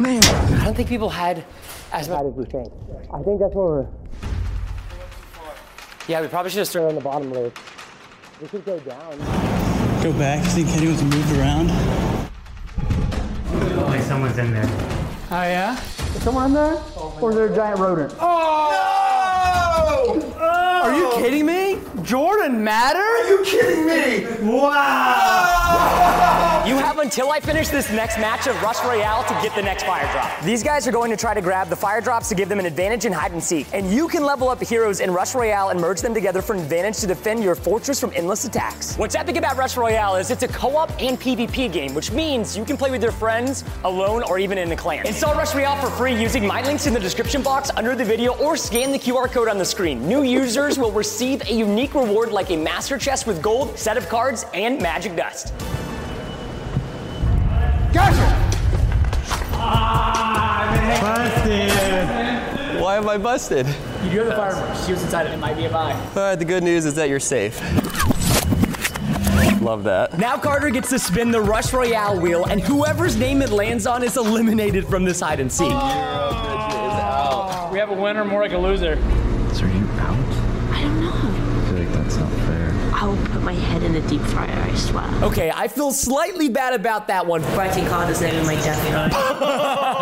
man. 0.00 0.24
I 0.60 0.64
don't 0.64 0.74
think 0.74 0.88
people 0.88 1.08
had 1.10 1.44
as 1.92 2.08
bad 2.08 2.26
as 2.26 2.34
we 2.34 2.44
think. 2.44 2.72
I 3.12 3.22
think 3.22 3.40
that's 3.40 3.54
where 3.54 3.66
we're. 3.66 3.88
Yeah, 6.08 6.20
we 6.20 6.26
probably 6.28 6.50
should 6.50 6.58
have 6.58 6.68
started 6.68 6.88
on 6.88 6.94
the 6.96 7.00
bottom 7.00 7.32
loop. 7.32 7.56
We 8.40 8.48
could 8.48 8.64
go 8.64 8.78
down. 8.80 9.18
Go 10.02 10.12
back. 10.14 10.42
You 10.44 10.50
think 10.50 10.68
anyone's 10.70 11.02
moved 11.02 11.32
around? 11.38 11.68
Like 13.86 14.02
someone's 14.02 14.36
in 14.36 14.52
there. 14.52 14.66
Oh 15.30 15.42
yeah. 15.42 15.78
Is 15.78 16.22
someone 16.24 16.46
in 16.46 16.54
there? 16.54 16.82
Or 17.20 17.30
is 17.30 17.36
there 17.36 17.46
a 17.46 17.54
giant 17.54 17.78
rodent? 17.78 18.14
Oh! 18.20 18.78
Are 20.82 20.94
you 20.96 21.10
kidding 21.14 21.46
me? 21.46 21.71
Jordan 22.04 22.64
Matter? 22.64 22.98
Are 22.98 23.28
you 23.28 23.44
kidding 23.44 23.86
me? 23.86 24.26
Wow! 24.52 25.82
You 26.66 26.76
have 26.76 26.98
until 26.98 27.30
I 27.30 27.40
finish 27.40 27.68
this 27.68 27.90
next 27.90 28.18
match 28.18 28.46
of 28.46 28.60
Rush 28.62 28.82
Royale 28.84 29.24
to 29.24 29.34
get 29.42 29.54
the 29.56 29.62
next 29.62 29.82
fire 29.82 30.10
drop. 30.12 30.42
These 30.42 30.62
guys 30.62 30.86
are 30.86 30.92
going 30.92 31.10
to 31.10 31.16
try 31.16 31.34
to 31.34 31.40
grab 31.40 31.68
the 31.68 31.76
fire 31.76 32.00
drops 32.00 32.28
to 32.28 32.36
give 32.36 32.48
them 32.48 32.60
an 32.60 32.66
advantage 32.66 33.04
in 33.04 33.12
hide 33.12 33.32
and 33.32 33.42
seek. 33.42 33.66
And 33.72 33.90
you 33.90 34.06
can 34.06 34.24
level 34.24 34.48
up 34.48 34.62
heroes 34.62 35.00
in 35.00 35.10
Rush 35.10 35.34
Royale 35.34 35.70
and 35.70 35.80
merge 35.80 36.00
them 36.00 36.14
together 36.14 36.40
for 36.40 36.54
an 36.54 36.60
advantage 36.60 36.98
to 36.98 37.06
defend 37.08 37.42
your 37.42 37.54
fortress 37.56 37.98
from 37.98 38.12
endless 38.14 38.44
attacks. 38.44 38.96
What's 38.96 39.16
epic 39.16 39.36
about 39.36 39.56
Rush 39.56 39.76
Royale 39.76 40.16
is 40.16 40.30
it's 40.30 40.44
a 40.44 40.48
co-op 40.48 40.90
and 41.02 41.18
PvP 41.18 41.72
game, 41.72 41.94
which 41.94 42.12
means 42.12 42.56
you 42.56 42.64
can 42.64 42.76
play 42.76 42.90
with 42.90 43.02
your 43.02 43.12
friends, 43.12 43.64
alone, 43.84 44.22
or 44.24 44.38
even 44.38 44.56
in 44.56 44.70
a 44.70 44.76
clan. 44.76 45.04
Install 45.06 45.34
Rush 45.34 45.54
Royale 45.54 45.76
for 45.76 45.90
free 45.90 46.14
using 46.14 46.46
my 46.46 46.62
links 46.62 46.86
in 46.86 46.94
the 46.94 47.00
description 47.00 47.42
box 47.42 47.70
under 47.76 47.96
the 47.96 48.04
video 48.04 48.34
or 48.36 48.56
scan 48.56 48.92
the 48.92 48.98
QR 48.98 49.30
code 49.30 49.48
on 49.48 49.58
the 49.58 49.64
screen. 49.64 50.06
New 50.06 50.22
users 50.22 50.78
will 50.78 50.92
receive 50.92 51.42
a 51.42 51.52
unique 51.52 51.91
reward 51.94 52.32
like 52.32 52.50
a 52.50 52.56
master 52.56 52.98
chest 52.98 53.26
with 53.26 53.42
gold, 53.42 53.78
set 53.78 53.96
of 53.96 54.08
cards, 54.08 54.44
and 54.54 54.80
magic 54.80 55.16
dust. 55.16 55.52
Gotcha! 57.92 58.48
Ah, 59.54 60.98
Busted. 61.00 62.80
Why 62.80 62.96
am 62.96 63.08
I 63.08 63.16
busted? 63.18 63.66
You 64.04 64.10
do 64.10 64.18
have 64.18 64.26
the 64.26 64.34
fire. 64.34 64.84
She 64.86 64.92
was 64.92 65.02
inside 65.02 65.26
it. 65.26 65.32
It 65.32 65.38
might 65.38 65.56
be 65.56 65.66
a 65.66 65.70
buy. 65.70 65.92
All 65.92 66.14
right, 66.16 66.34
the 66.36 66.44
good 66.44 66.62
news 66.64 66.84
is 66.84 66.94
that 66.94 67.08
you're 67.08 67.20
safe. 67.20 67.60
Love 69.60 69.84
that. 69.84 70.18
Now 70.18 70.36
Carter 70.36 70.70
gets 70.70 70.88
to 70.90 70.98
spin 70.98 71.30
the 71.30 71.40
Rush 71.40 71.72
Royale 71.72 72.18
wheel, 72.20 72.44
and 72.46 72.60
whoever's 72.60 73.14
name 73.16 73.42
it 73.42 73.50
lands 73.50 73.86
on 73.86 74.02
is 74.02 74.16
eliminated 74.16 74.86
from 74.88 75.04
this 75.04 75.20
hide 75.20 75.38
and 75.38 75.52
seek. 75.52 75.68
We 75.68 75.74
have 77.78 77.90
a 77.90 77.94
winner, 77.94 78.24
more 78.24 78.42
like 78.42 78.52
a 78.52 78.58
loser. 78.58 78.96
So 79.54 79.64
are 79.64 79.68
you 79.68 79.84
out? 80.00 80.16
I 80.74 80.82
don't 80.82 81.00
know. 81.00 81.12
I 81.12 81.68
feel 81.68 81.78
like 81.78 81.92
that's 81.92 82.16
not 82.16 82.30
fair. 82.32 82.72
I'll 82.94 83.16
put 83.28 83.42
my 83.42 83.52
head 83.54 83.81
in 83.94 84.02
the 84.02 84.08
deep 84.08 84.20
fryer, 84.22 84.50
I 84.50 84.74
swear. 84.74 85.04
Okay, 85.22 85.50
I 85.54 85.68
feel 85.68 85.92
slightly 85.92 86.48
bad 86.48 86.74
about 86.74 87.08
that 87.08 87.26
one. 87.26 87.42
Fighting 87.42 87.86
Carter's 87.86 88.20
name 88.20 88.34
in 88.34 88.46
my 88.46 88.54
death 88.54 88.82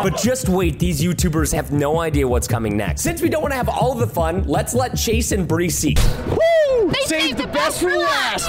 but 0.03 0.17
just 0.17 0.49
wait, 0.49 0.79
these 0.79 1.03
YouTubers 1.03 1.53
have 1.53 1.73
no 1.73 2.01
idea 2.01 2.27
what's 2.27 2.49
coming 2.49 2.77
next. 2.77 3.03
Since 3.03 3.21
we 3.21 3.29
don't 3.29 3.43
want 3.43 3.53
to 3.53 3.57
have 3.57 3.69
all 3.69 3.93
of 3.93 3.99
the 3.99 4.07
fun, 4.07 4.45
let's 4.45 4.75
let 4.75 4.97
Chase 4.97 5.33
and 5.33 5.47
Bree 5.47 5.69
seek. 5.69 5.99
Woo! 6.29 6.91
They 6.91 7.01
Save 7.07 7.37
the 7.37 7.47
best 7.49 7.81
for 7.81 7.91
last! 7.91 8.49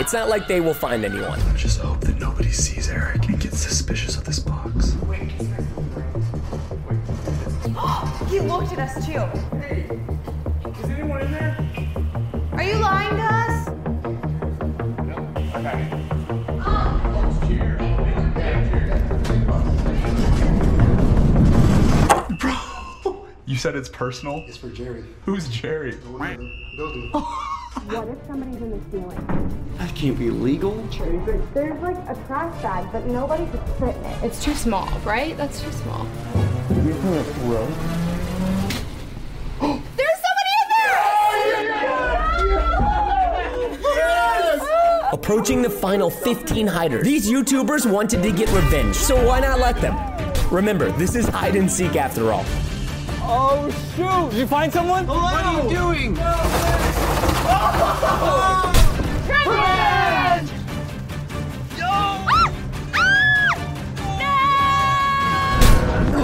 It's 0.00 0.12
not 0.12 0.28
like 0.28 0.46
they 0.46 0.60
will 0.60 0.74
find 0.74 1.04
anyone. 1.04 1.38
I 1.40 1.56
just 1.56 1.80
hope 1.80 2.00
that 2.00 2.18
nobody 2.18 2.50
sees 2.50 2.88
Eric 2.88 3.28
and 3.28 3.38
gets 3.38 3.58
suspicious 3.58 4.16
of 4.16 4.24
this 4.24 4.38
box. 4.38 4.96
Oh, 7.76 8.26
he 8.30 8.40
looked 8.40 8.72
at 8.72 8.78
us 8.78 9.06
too. 9.06 9.24
Said 23.60 23.76
it's 23.76 23.90
personal? 23.90 24.42
It's 24.48 24.56
for 24.56 24.70
Jerry. 24.70 25.04
Who's 25.26 25.46
Jerry? 25.48 25.94
Building. 26.76 27.12
What 27.86 28.08
if 28.08 28.18
somebody's 28.26 28.60
in 28.60 28.70
the 28.70 28.80
ceiling? 28.90 29.70
That 29.78 29.94
can't 29.94 30.18
be 30.18 30.28
legal. 30.28 30.74
There's 31.54 31.80
like 31.80 31.96
a 32.08 32.16
trash 32.26 32.60
bag, 32.62 32.90
but 32.90 33.06
nobody 33.06 33.46
could 33.46 33.60
fit 33.78 33.94
in 33.96 34.04
it. 34.06 34.24
It's 34.24 34.42
too 34.42 34.54
small, 34.54 34.88
right? 35.04 35.36
That's 35.36 35.62
too 35.62 35.70
small. 35.70 36.04
There's 39.60 40.20
somebody 40.26 40.52
in 40.56 40.66
there! 40.74 40.98
Approaching 45.12 45.62
the 45.62 45.70
final 45.70 46.10
15 46.10 46.66
hiders. 46.66 47.04
These 47.04 47.30
YouTubers 47.30 47.88
wanted 47.90 48.20
to 48.24 48.32
get 48.32 48.50
revenge, 48.50 48.96
so 48.96 49.14
why 49.24 49.38
not 49.38 49.60
let 49.60 49.76
them? 49.76 49.94
Remember, 50.50 50.90
this 50.92 51.14
is 51.14 51.28
hide 51.28 51.54
and 51.54 51.70
seek 51.70 51.94
after 51.94 52.32
all. 52.32 52.44
Oh 53.32 53.70
shoot! 53.94 54.30
Did 54.30 54.40
you 54.40 54.46
find 54.48 54.72
someone? 54.72 55.06
What 55.06 55.44
are 55.44 55.62
you 55.62 55.70
doing? 55.70 56.16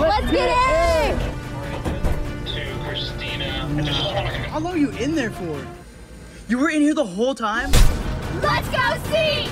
Let's 0.01 0.31
get 0.33 0.51
in! 0.51 1.19
How 4.49 4.59
long 4.59 4.73
are 4.73 4.77
you 4.77 4.91
in 4.91 5.15
there 5.15 5.31
for? 5.31 5.65
You 6.49 6.59
were 6.59 6.71
in 6.71 6.81
here 6.83 6.95
the 6.95 7.05
whole 7.05 7.37
time? 7.37 7.71
Let's 8.43 8.69
go 8.69 8.97
see! 9.13 9.47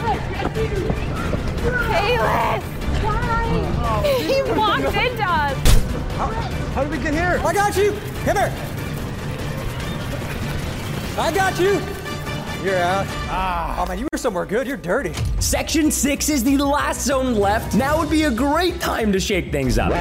Kalis! 1.62 2.62
Why? 3.04 4.02
He 4.26 4.42
walked 4.58 4.96
into 4.96 5.22
us! 5.22 5.73
How 6.16 6.82
did 6.82 6.92
we 6.92 6.98
get 6.98 7.12
here? 7.14 7.40
I 7.44 7.52
got 7.52 7.76
you! 7.76 7.90
Come 8.24 8.36
here! 8.36 8.52
I 11.18 11.32
got 11.34 11.58
you! 11.60 11.80
You're 12.64 12.78
out. 12.78 13.06
Ah. 13.28 13.82
Oh 13.82 13.86
man, 13.86 13.98
you 13.98 14.08
were 14.10 14.16
somewhere 14.16 14.46
good. 14.46 14.66
You're 14.66 14.78
dirty. 14.78 15.12
Section 15.38 15.90
6 15.90 16.28
is 16.30 16.42
the 16.44 16.56
last 16.56 17.04
zone 17.04 17.34
left. 17.34 17.74
Now 17.74 17.98
would 17.98 18.08
be 18.08 18.22
a 18.22 18.30
great 18.30 18.80
time 18.80 19.12
to 19.12 19.20
shake 19.20 19.52
things 19.52 19.76
up. 19.76 19.92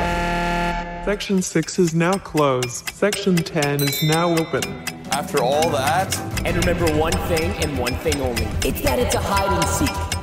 Section 1.03 1.41
6 1.41 1.79
is 1.79 1.93
now 1.93 2.13
closed. 2.13 2.89
Section 2.91 3.35
10 3.35 3.83
is 3.83 4.01
now 4.03 4.31
open. 4.37 4.63
After 5.11 5.43
all 5.43 5.69
that, 5.71 6.17
And 6.45 6.55
remember 6.55 6.85
one 6.97 7.11
thing 7.27 7.51
and 7.63 7.77
one 7.77 7.95
thing 7.97 8.21
only. 8.21 8.47
It's 8.63 8.81
that 8.81 8.97
it's 8.97 9.15
a 9.15 9.19
hide 9.19 9.51
and 9.51 9.67
seek. 9.67 10.13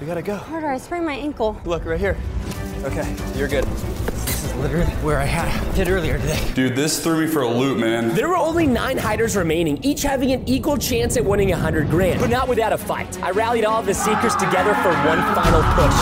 We 0.00 0.06
gotta 0.06 0.22
go. 0.22 0.38
Carter, 0.38 0.68
I 0.68 0.78
sprained 0.78 1.04
my 1.04 1.14
ankle. 1.14 1.60
Look, 1.64 1.84
right 1.84 2.00
here. 2.00 2.16
Okay, 2.84 3.16
you're 3.34 3.48
good. 3.48 3.64
This 3.64 4.44
is 4.44 4.54
literally 4.56 4.92
where 4.96 5.18
I 5.18 5.24
had 5.24 5.48
hit 5.74 5.88
earlier 5.88 6.18
today. 6.18 6.52
Dude, 6.52 6.76
this 6.76 7.02
threw 7.02 7.24
me 7.24 7.26
for 7.26 7.40
a 7.40 7.48
loop, 7.48 7.78
man. 7.78 8.14
There 8.14 8.28
were 8.28 8.36
only 8.36 8.66
nine 8.66 8.98
hiders 8.98 9.36
remaining, 9.36 9.82
each 9.82 10.02
having 10.02 10.32
an 10.32 10.46
equal 10.46 10.76
chance 10.76 11.16
at 11.16 11.24
winning 11.24 11.52
a 11.52 11.56
hundred 11.56 11.88
grand, 11.88 12.20
but 12.20 12.28
not 12.28 12.46
without 12.46 12.74
a 12.74 12.78
fight. 12.78 13.18
I 13.22 13.30
rallied 13.30 13.64
all 13.64 13.80
of 13.80 13.86
the 13.86 13.94
seekers 13.94 14.36
together 14.36 14.74
for 14.74 14.92
one 15.06 15.22
final 15.34 15.62
push. 15.72 15.96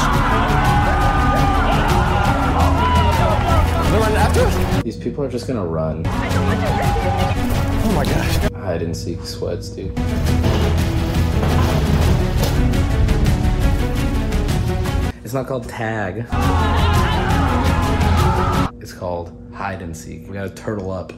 They're 3.92 4.00
running 4.00 4.16
after 4.16 4.40
us? 4.40 4.82
These 4.82 4.96
people 4.96 5.22
are 5.22 5.30
just 5.30 5.46
gonna 5.46 5.64
run. 5.64 6.02
Oh 6.04 7.92
my 7.94 8.04
gosh. 8.04 8.38
Hide 8.54 8.82
and 8.82 8.96
seek 8.96 9.24
sweats, 9.24 9.68
dude. 9.68 9.96
It's 15.32 15.34
not 15.34 15.46
called 15.46 15.66
tag. 15.66 16.26
It's 18.82 18.92
called 18.92 19.32
hide 19.54 19.80
and 19.80 19.96
seek. 19.96 20.26
We 20.28 20.34
gotta 20.34 20.50
turtle 20.50 20.90
up. 20.90 21.10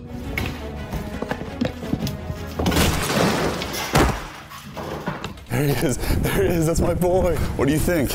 There 5.48 5.64
he 5.64 5.72
is. 5.84 5.96
There 6.22 6.42
he 6.44 6.48
is. 6.48 6.64
That's 6.64 6.80
my 6.80 6.94
boy. 6.94 7.34
What 7.56 7.66
do 7.66 7.72
you 7.72 7.78
think? 7.80 8.12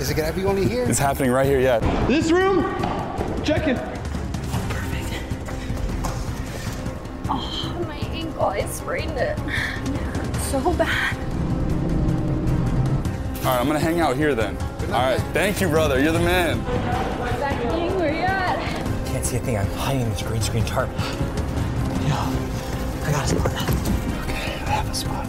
Is 0.00 0.10
it 0.10 0.16
gonna 0.16 0.32
be 0.32 0.44
only 0.44 0.66
here? 0.66 0.82
It's 0.82 0.98
happening 0.98 1.30
right 1.30 1.46
here, 1.46 1.60
yeah. 1.60 1.78
This 2.08 2.32
room? 2.32 2.64
Check 3.44 3.68
it. 3.68 3.78
Oh, 7.28 7.84
my 7.86 7.98
ankle. 7.98 8.46
I 8.46 8.66
sprained 8.66 9.16
it. 9.16 9.38
So 10.50 10.72
bad. 10.72 11.16
All 13.38 13.52
right, 13.52 13.60
I'm 13.60 13.66
gonna 13.68 13.78
hang 13.78 14.00
out 14.00 14.16
here 14.16 14.34
then. 14.34 14.58
All 14.86 15.02
right, 15.02 15.20
thank 15.32 15.60
you, 15.60 15.68
brother. 15.68 16.00
You're 16.00 16.12
the 16.12 16.20
man. 16.20 16.64
Zach, 17.38 17.64
where 17.98 18.14
you 18.14 18.20
at? 18.20 18.56
Can't 19.06 19.24
see 19.24 19.36
a 19.36 19.40
thing. 19.40 19.58
I'm 19.58 19.66
hiding 19.72 20.02
in 20.02 20.10
this 20.10 20.22
green 20.22 20.40
screen 20.40 20.64
tarp. 20.64 20.88
Yo, 20.88 22.14
I 23.04 23.10
got 23.10 23.24
a 23.24 23.28
spot. 23.28 23.46
Okay, 24.22 24.54
I 24.64 24.70
have 24.70 24.88
a 24.88 24.94
spot. 24.94 25.28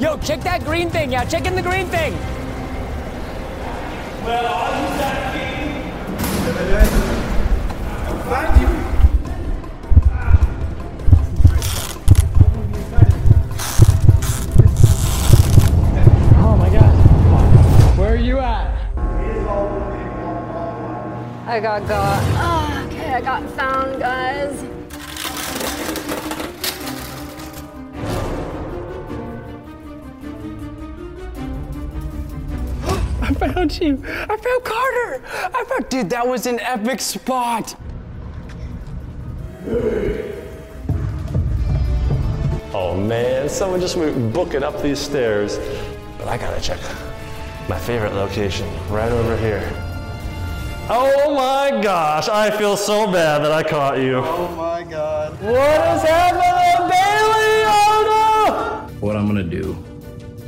Yo, 0.00 0.18
check 0.18 0.40
that 0.40 0.64
green 0.64 0.90
thing. 0.90 1.12
Yeah, 1.12 1.24
check 1.24 1.46
in 1.46 1.54
the 1.54 1.62
green 1.62 1.86
thing. 1.86 2.14
Well, 4.24 4.44
are 4.44 4.80
you 4.80 4.88
Zach 4.98 5.26
Find 8.26 8.60
you. 8.60 8.68
Oh 16.38 16.56
my 16.58 16.68
god. 16.70 17.96
Where 17.96 18.12
are 18.12 18.16
you 18.16 18.40
at? 18.40 18.65
I 21.48 21.60
got 21.60 21.86
got. 21.86 22.20
Oh, 22.38 22.86
okay, 22.88 23.12
I 23.12 23.20
got 23.20 23.48
found, 23.50 24.00
guys. 24.00 24.64
I 33.22 33.32
found 33.32 33.80
you. 33.80 34.02
I 34.04 34.36
found 34.36 34.64
Carter. 34.64 35.22
I 35.54 35.64
found, 35.68 35.88
dude, 35.88 36.10
that 36.10 36.26
was 36.26 36.46
an 36.46 36.58
epic 36.58 37.00
spot. 37.00 37.76
Oh 42.74 43.00
man, 43.00 43.48
someone 43.48 43.80
just 43.80 43.96
went 43.96 44.32
booking 44.32 44.64
up 44.64 44.82
these 44.82 44.98
stairs. 44.98 45.60
But 46.18 46.26
I 46.26 46.38
gotta 46.38 46.60
check 46.60 46.80
my 47.68 47.78
favorite 47.78 48.14
location 48.14 48.68
right 48.90 49.12
over 49.12 49.36
here. 49.36 49.85
Oh 50.88 51.34
my 51.34 51.82
gosh, 51.82 52.28
I 52.28 52.48
feel 52.56 52.76
so 52.76 53.10
bad 53.10 53.42
that 53.42 53.50
I 53.50 53.64
caught 53.64 53.98
you. 53.98 54.18
Oh 54.18 54.54
my 54.54 54.84
god. 54.84 55.32
What 55.42 55.52
is 55.52 56.02
happening, 56.02 56.88
Bailey? 56.88 57.64
Oh 57.66 58.88
What 59.00 59.16
I'm 59.16 59.26
gonna 59.26 59.42
do 59.42 59.76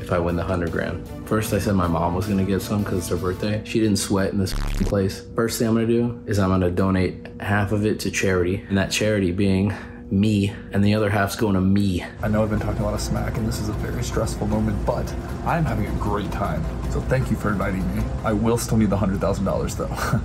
if 0.01 0.13
I 0.13 0.19
win 0.21 0.37
the 0.37 0.45
hundred 0.45 0.71
grand. 0.71 1.05
First, 1.27 1.53
I 1.53 1.59
said 1.59 1.75
my 1.75 1.89
mom 1.89 2.15
was 2.15 2.29
gonna 2.29 2.45
get 2.45 2.63
some 2.63 2.85
because 2.85 2.99
it's 2.99 3.09
her 3.09 3.17
birthday. 3.17 3.63
She 3.65 3.81
didn't 3.81 3.99
sweat 3.99 4.33
in 4.33 4.39
this 4.39 4.55
place. 4.55 5.25
First 5.35 5.59
thing 5.59 5.67
I'm 5.67 5.75
gonna 5.75 5.89
do 5.89 6.23
is 6.27 6.39
I'm 6.39 6.51
gonna 6.51 6.71
donate 6.71 7.27
half 7.41 7.73
of 7.73 7.85
it 7.85 7.99
to 8.01 8.11
charity, 8.13 8.65
and 8.69 8.79
that 8.79 8.93
charity 8.93 9.33
being 9.33 9.75
me, 10.11 10.53
and 10.73 10.85
the 10.85 10.95
other 10.95 11.11
half's 11.11 11.37
going 11.37 11.55
to 11.55 11.61
me. 11.61 12.05
I 12.23 12.29
know 12.29 12.43
I've 12.43 12.51
been 12.51 12.61
talking 12.61 12.81
a 12.83 12.85
lot 12.85 12.95
of 12.95 13.01
smack, 13.01 13.37
and 13.37 13.47
this 13.47 13.61
is 13.61 13.69
a 13.69 13.73
very 13.75 14.03
stressful 14.03 14.47
moment, 14.47 14.85
but 14.87 15.13
I'm 15.45 15.65
having 15.65 15.87
a 15.87 15.95
great 15.99 16.31
time. 16.33 16.65
So 16.91 17.01
thank 17.03 17.31
you 17.31 17.37
for 17.37 17.51
inviting 17.51 17.85
me. 17.97 18.03
I 18.25 18.33
will 18.33 18.59
still 18.59 18.79
need 18.79 18.91
the 18.91 18.97
hundred 18.97 19.21
thousand 19.21 19.45
dollars 19.45 19.77
though. 19.77 19.95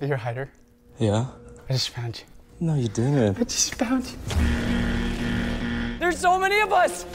You're 0.00 0.14
a 0.14 0.18
hider. 0.18 0.50
Yeah? 0.98 1.26
I 1.68 1.72
just 1.72 1.90
found 1.90 2.18
you. 2.18 2.24
No, 2.60 2.74
you 2.74 2.88
didn't. 2.88 3.38
I 3.38 3.44
just 3.44 3.76
found 3.76 4.04
you. 4.04 4.16
There's 5.98 6.18
so 6.18 6.38
many 6.38 6.60
of 6.60 6.72
us. 6.72 7.06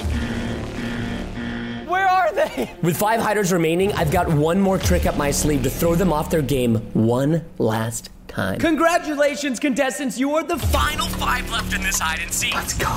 Where 1.87 2.07
are 2.07 2.33
they? 2.33 2.69
With 2.83 2.97
five 2.97 3.21
hiders 3.21 3.53
remaining, 3.53 3.93
I've 3.93 4.11
got 4.11 4.27
one 4.27 4.59
more 4.59 4.77
trick 4.77 5.05
up 5.05 5.15
my 5.15 5.31
sleeve 5.31 5.63
to 5.63 5.69
throw 5.69 5.95
them 5.95 6.11
off 6.11 6.29
their 6.29 6.41
game 6.41 6.75
one 6.93 7.45
last 7.59 8.09
time. 8.27 8.59
Congratulations, 8.59 9.57
contestants. 9.57 10.19
You 10.19 10.35
are 10.35 10.43
the 10.43 10.57
final 10.57 11.07
five 11.07 11.49
left 11.49 11.73
in 11.73 11.81
this 11.81 11.99
hide 11.99 12.19
and 12.19 12.31
seek. 12.31 12.53
Let's 12.53 12.73
go. 12.73 12.93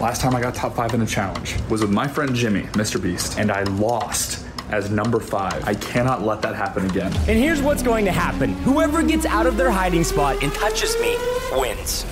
Last 0.00 0.22
time 0.22 0.34
I 0.34 0.40
got 0.40 0.54
top 0.54 0.74
five 0.74 0.94
in 0.94 1.02
a 1.02 1.06
challenge 1.06 1.56
was 1.68 1.82
with 1.82 1.90
my 1.90 2.08
friend 2.08 2.34
Jimmy, 2.34 2.62
Mr. 2.72 3.00
Beast, 3.00 3.38
and 3.38 3.52
I 3.52 3.64
lost 3.64 4.46
as 4.70 4.90
number 4.90 5.20
five. 5.20 5.62
I 5.68 5.74
cannot 5.74 6.22
let 6.22 6.40
that 6.40 6.54
happen 6.54 6.86
again. 6.86 7.12
And 7.28 7.38
here's 7.38 7.60
what's 7.60 7.82
going 7.82 8.06
to 8.06 8.12
happen 8.12 8.54
whoever 8.62 9.02
gets 9.02 9.26
out 9.26 9.46
of 9.46 9.58
their 9.58 9.70
hiding 9.70 10.04
spot 10.04 10.42
and 10.42 10.50
touches 10.54 10.98
me 11.00 11.16
wins. 11.52 12.06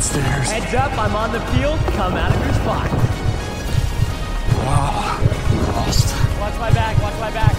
Stairs. 0.00 0.50
Heads 0.50 0.74
up, 0.74 0.92
I'm 0.98 1.14
on 1.14 1.30
the 1.30 1.40
field. 1.52 1.78
Come 1.94 2.14
out 2.14 2.34
of 2.34 2.44
your 2.44 2.54
spot. 2.54 2.90
Wow. 4.64 5.74
Lost. 5.76 6.40
Watch 6.40 6.58
my 6.58 6.70
back, 6.72 7.00
watch 7.02 7.18
my 7.20 7.30
back. 7.30 7.54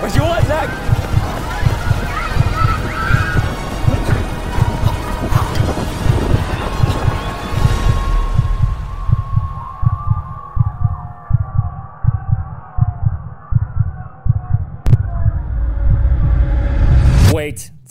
Where's 0.00 0.16
your 0.16 0.24
what, 0.24 0.44
Zach? 0.46 0.91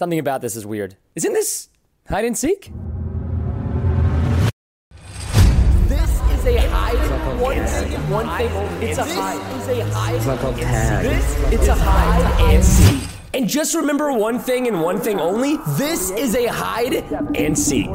Something 0.02 0.18
about 0.18 0.42
this 0.42 0.56
is 0.56 0.66
weird. 0.66 0.96
Isn't 1.16 1.34
this 1.34 1.70
hide 2.10 2.26
and 2.26 2.36
seek? 2.36 2.72
This 5.88 6.10
is 6.10 6.46
a 6.48 6.58
hide. 6.70 7.40
One 7.40 7.68
thing, 7.68 8.10
one 8.10 8.26
thing. 8.36 8.50
It's 8.82 8.98
a 8.98 9.04
hide. 9.04 9.60
This 9.60 9.68
is 9.68 9.78
a 9.78 9.94
hide. 9.94 10.16
It's 10.16 10.26
not 10.26 10.40
called 10.40 10.58
tag. 10.58 11.06
This, 11.06 11.54
it's 11.54 11.68
a 11.68 11.76
hide 11.76 12.52
and 12.52 12.64
seek. 12.66 13.10
And 13.36 13.48
just 13.48 13.76
remember 13.76 14.12
one 14.12 14.40
thing 14.40 14.68
and 14.68 14.82
one 14.82 15.00
thing 15.00 15.20
only. 15.20 15.58
This 15.78 16.10
is 16.10 16.34
a 16.34 16.48
hide 16.48 16.96
and 17.38 17.56
seek. 17.56 17.94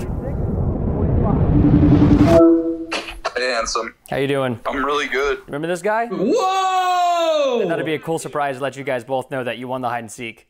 Hey, 3.37 3.51
handsome. 3.51 3.97
How 4.09 4.19
you 4.19 4.29
doing? 4.29 4.61
I'm 4.64 4.85
really 4.85 5.09
good. 5.09 5.40
Remember 5.47 5.66
this 5.66 5.83
guy? 5.83 6.07
Whoa! 6.07 7.66
That'd 7.66 7.85
be 7.85 7.95
a 7.95 7.99
cool 7.99 8.21
surprise 8.21 8.59
to 8.59 8.62
let 8.62 8.77
you 8.77 8.85
guys 8.85 9.03
both 9.03 9.33
know 9.33 9.42
that 9.42 9.59
you 9.59 9.66
won 9.66 9.81
the 9.81 9.88
hide 9.88 10.05
and 10.05 10.12
seek. 10.12 10.47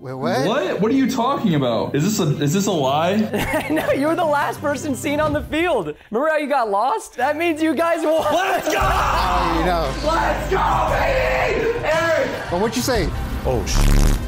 Wait, 0.00 0.14
what? 0.14 0.46
What? 0.46 0.80
What 0.80 0.90
are 0.90 0.94
you 0.94 1.10
talking 1.10 1.56
about? 1.56 1.94
Is 1.94 2.02
this 2.04 2.26
a 2.26 2.42
is 2.42 2.54
this 2.54 2.66
a 2.66 2.72
lie? 2.72 3.16
no, 3.70 3.90
you 3.92 4.06
were 4.06 4.14
the 4.16 4.24
last 4.24 4.58
person 4.58 4.94
seen 4.96 5.20
on 5.20 5.34
the 5.34 5.42
field. 5.42 5.94
Remember 6.10 6.30
how 6.30 6.38
you 6.38 6.48
got 6.48 6.70
lost? 6.70 7.16
That 7.16 7.36
means 7.36 7.62
you 7.62 7.74
guys 7.74 8.02
won. 8.02 8.24
Let's 8.32 8.66
go! 8.66 8.78
Oh, 8.80 9.56
you 9.58 9.66
know. 9.66 9.92
Let's 10.10 10.50
go, 10.50 10.88
baby! 10.96 11.84
Eric! 11.84 12.50
Well, 12.50 12.62
what'd 12.62 12.74
you 12.76 12.82
say? 12.82 13.10
Oh, 13.44 13.62
sh- 13.66 13.76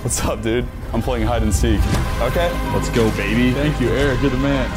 What's 0.04 0.22
up, 0.26 0.42
dude? 0.42 0.68
I'm 0.92 1.00
playing 1.00 1.26
hide 1.26 1.42
and 1.42 1.54
seek. 1.54 1.80
Okay? 2.20 2.52
Let's 2.74 2.90
go, 2.90 3.11
baby. 3.12 3.52
Thank 3.52 3.80
you, 3.80 3.88
Eric. 3.88 4.20
You're 4.20 4.30
the 4.30 4.37
man. 4.37 4.68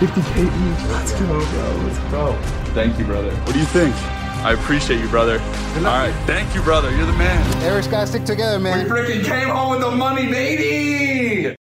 50k 0.00 0.40
each. 0.42 0.90
Let's 0.90 1.12
go, 1.12 1.26
bro. 1.26 1.84
Let's 1.86 1.98
go. 2.10 2.32
Thank 2.74 2.98
you, 2.98 3.04
brother. 3.04 3.30
What 3.30 3.52
do 3.52 3.60
you 3.60 3.66
think? 3.66 3.94
I 4.44 4.54
appreciate 4.54 5.00
you, 5.00 5.08
brother. 5.08 5.38
All 5.38 5.82
right. 5.84 6.12
Thank 6.26 6.52
you, 6.54 6.62
brother. 6.62 6.90
You're 6.96 7.06
the 7.06 7.12
man. 7.12 7.62
Eric's 7.62 7.86
gotta 7.86 8.08
stick 8.08 8.24
together, 8.24 8.58
man. 8.58 8.84
We 8.84 8.90
freaking 8.90 9.24
came 9.24 9.48
home 9.48 9.70
with 9.70 9.80
the 9.80 9.90
money, 9.92 10.26
baby! 10.26 11.56